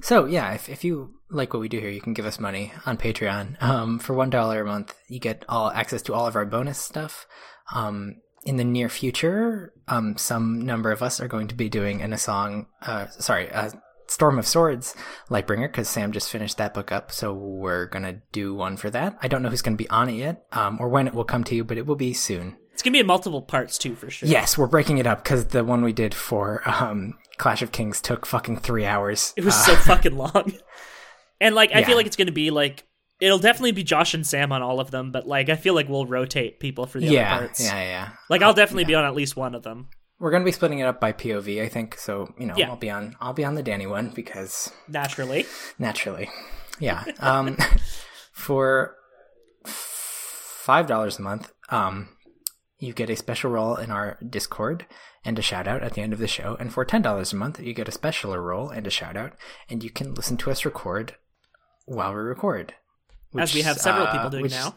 [0.00, 2.72] So yeah, if if you like what we do here, you can give us money
[2.86, 3.60] on Patreon.
[3.60, 6.78] Um, for one dollar a month, you get all access to all of our bonus
[6.78, 7.26] stuff.
[7.74, 12.00] Um, in the near future, um, some number of us are going to be doing
[12.00, 12.66] in a song.
[12.82, 13.70] Uh, sorry, uh,
[14.06, 14.94] Storm of Swords,
[15.30, 19.16] Lightbringer, because Sam just finished that book up, so we're gonna do one for that.
[19.22, 21.42] I don't know who's gonna be on it yet, um, or when it will come
[21.44, 22.56] to you, but it will be soon.
[22.72, 24.28] it's gonna be in multiple parts too, for sure.
[24.28, 28.00] Yes, we're breaking it up because the one we did for um, Clash of Kings
[28.02, 29.32] took fucking three hours.
[29.38, 30.52] It was Uh, so fucking long.
[31.40, 31.86] And like I Yeah.
[31.86, 32.84] feel like it's going to be like
[33.20, 35.88] it'll definitely be Josh and Sam on all of them, but like I feel like
[35.88, 37.64] we'll rotate people for the yeah, other parts.
[37.64, 37.82] yeah, yeah.
[37.88, 38.08] Yeah.
[38.30, 39.88] Like I'll definitely be on at least one of them.
[40.18, 41.98] We're gonna be splitting it up by POV, I think.
[41.98, 42.68] So you know, Yeah.
[42.70, 45.44] I'll be on, I'll be on the Dany one because Naturally.
[45.78, 46.30] naturally,
[46.78, 47.04] yeah.
[47.20, 47.56] Um,
[48.32, 48.96] for
[49.64, 52.08] five dollars a month, um,
[52.78, 54.86] you get a special role in our Discord
[55.24, 56.56] and a shout out at the end of the show.
[56.60, 59.32] And for ten dollars a month, you get a special role and a shout out,
[59.68, 61.16] and you can listen to us record
[61.86, 62.74] while we record.
[63.38, 64.74] As we have several uh, people doing now.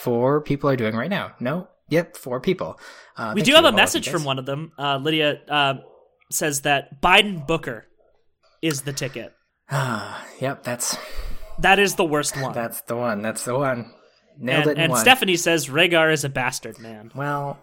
[0.00, 1.32] Four people are doing right now.
[1.38, 2.78] No, yep, four people.
[3.16, 4.72] Uh, We do have a message from one of them.
[4.78, 5.74] Uh, Lydia uh,
[6.30, 7.86] says that Biden Booker
[8.60, 9.32] is the ticket.
[9.70, 10.96] Ah, yep, that's
[11.60, 12.52] That is the worst one.
[12.52, 13.22] that's the one.
[13.22, 13.92] That's the one.
[14.38, 14.96] Nailed and it and.
[14.96, 17.12] Stephanie says Rhaegar is a bastard man.
[17.14, 17.58] well,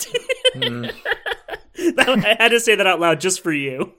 [0.62, 3.94] I had to say that out loud just for you.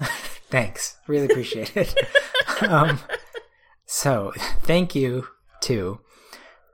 [0.50, 0.96] thanks.
[1.06, 1.94] Really appreciate it.
[2.62, 2.98] um,
[3.88, 4.32] so,
[4.62, 5.26] thank you
[5.62, 5.98] to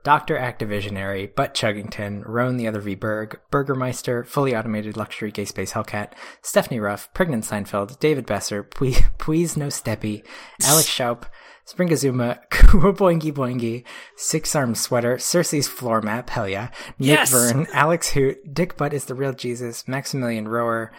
[0.03, 0.35] Dr.
[0.35, 6.11] Activisionary, Butt Chuggington, Roan the Other V Berg, Burgermeister, Fully Automated Luxury Gay Space Hellcat,
[6.43, 10.23] Stephanie Ruff, Pregnant Seinfeld, David Besser, Puiz No Steppy,
[10.63, 11.23] Alex Schaup,
[11.65, 13.83] Springazuma, Kua Boingy Boingy,
[14.15, 17.31] Six Arm Sweater, Cersei's Floor Map, hell yeah, Nick Yes!
[17.31, 20.91] Verne, Alex Hoot, Dick Butt is the Real Jesus, Maximilian Rower,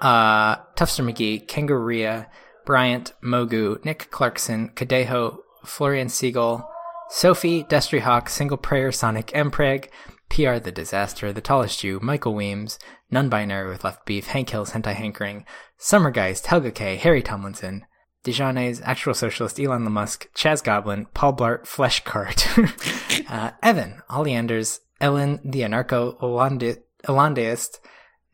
[0.00, 2.26] uh, Tufster McGee, Kangaroo,
[2.64, 6.68] Bryant, Mogu, Nick Clarkson, Kadeho, Florian Siegel,
[7.08, 9.88] Sophie, Destry Hawk, Single Prayer, Sonic Mpreg,
[10.28, 12.78] PR The Disaster, The Tallest Jew, Michael Weems,
[13.10, 15.44] Non-Binary with Left Beef, Hank Hills, Hentai Hankering,
[15.78, 17.84] Summergeist, Helga K, Harry Tomlinson,
[18.24, 22.46] Dijonais, Actual Socialist, Elon Musk, Chaz Goblin, Paul Blart, Flesh Cart,
[23.28, 27.80] uh, Evan, Ollie Anders, Ellen, the Anarcho Hollandeist,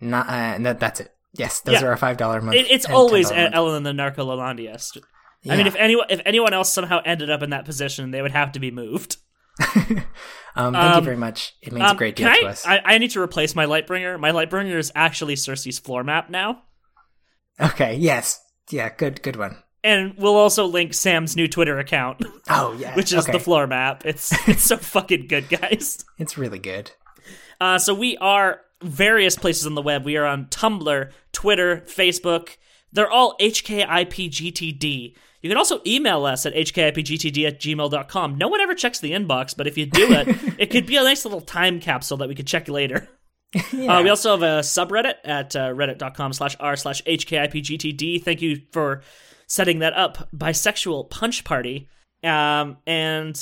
[0.01, 1.15] not, uh, that's it.
[1.39, 1.84] Yes, those Yeah.
[1.87, 2.57] are our five dollar month.
[2.57, 3.55] It, it's always $10 month.
[3.55, 4.99] Ellen the Narcolandiest.
[5.49, 8.32] I mean, if anyone if anyone else somehow ended up in that position, they would
[8.32, 9.18] have to be moved.
[10.57, 11.55] um, thank you um, very much.
[11.62, 12.66] It means Um, a great deal to I, us.
[12.66, 12.80] I?
[12.84, 14.18] I need to replace my Lightbringer.
[14.18, 16.62] My Lightbringer is actually Cersei's floor map now,
[17.61, 17.95] Okay.
[17.97, 18.41] Yes.
[18.70, 18.91] Yeah.
[18.95, 19.22] Good.
[19.22, 19.57] Good one.
[19.84, 22.95] and we'll also link Sam's new Twitter account, Oh yeah.
[22.97, 23.32] which is okay.
[23.32, 24.05] the floor map.
[24.05, 26.05] It's it's so fucking good, guys.
[26.18, 26.91] It's really good.
[27.61, 30.05] Uh, so we are various places on the web.
[30.05, 32.57] We are on Tumblr, Twitter, Facebook.
[32.93, 35.14] They're all HKIPGTD.
[35.43, 38.39] You can also email us at hkipgtd at gmail.com.
[38.39, 41.03] No one ever checks the inbox, but if you do it, it could be a
[41.03, 43.09] nice little time capsule that we could check later.
[43.57, 48.22] Uh, we also have a subreddit at uh, reddit.com slash r slash hkipgtd.
[48.22, 49.03] Thank you for
[49.47, 50.29] setting that up.
[50.37, 51.89] Bisexual Punch Party.
[52.22, 53.35] Um, and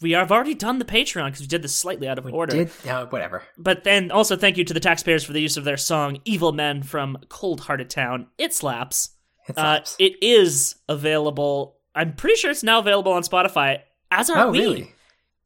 [0.00, 2.64] we have already done the Patreon because we did this slightly out of order.
[2.64, 3.42] Did uh, whatever.
[3.56, 6.52] But then also thank you to the taxpayers for the use of their song "Evil
[6.52, 8.26] Men" from Cold Hearted Town.
[8.38, 9.10] It slaps.
[9.48, 11.76] It Uh, it is available.
[11.94, 13.80] I'm pretty sure it's now available on Spotify.
[14.10, 14.58] As are oh, we.
[14.58, 14.93] really?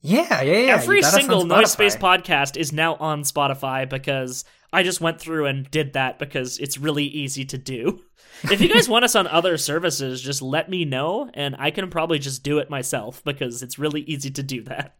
[0.00, 0.74] Yeah, yeah, yeah.
[0.74, 4.82] Every You got us on single Noise Space podcast is now on Spotify because I
[4.82, 8.02] just went through and did that because it's really easy to do.
[8.44, 11.90] If you guys want us on other services, just let me know and I can
[11.90, 14.94] probably just do it myself because it's really easy to do that.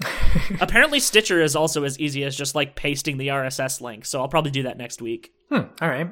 [0.60, 4.28] Apparently, Stitcher is also as easy as just like pasting the RSS link, so I'll
[4.28, 5.32] probably do that next week.
[5.50, 6.08] Hmm, all right.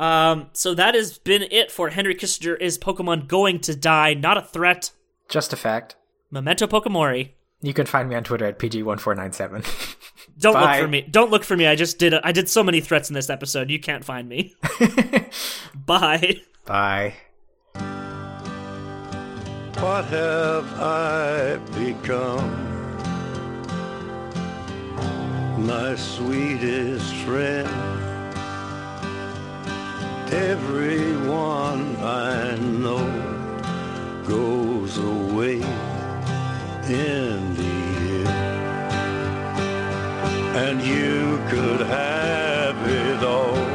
[0.00, 2.58] Um, so that has been it for Henry Kissinger.
[2.58, 4.14] Is Pokemon going to die?
[4.14, 4.92] Not a threat.
[5.28, 5.96] Just a fact.
[6.30, 7.30] Memento Pokemori.
[7.62, 9.96] You can find me on Twitter at pg1497.
[10.38, 10.76] Don't Bye.
[10.76, 11.00] look for me.
[11.02, 11.66] Don't look for me.
[11.66, 12.12] I just did.
[12.12, 13.70] A, I did so many threats in this episode.
[13.70, 14.54] You can't find me.
[15.74, 16.40] Bye.
[16.66, 17.14] Bye.
[19.78, 22.64] What have I become?
[25.66, 27.68] My sweetest friend.
[30.32, 33.06] Everyone I know
[34.26, 35.62] goes away
[36.90, 38.28] in the end.
[40.56, 43.65] And you could have it all.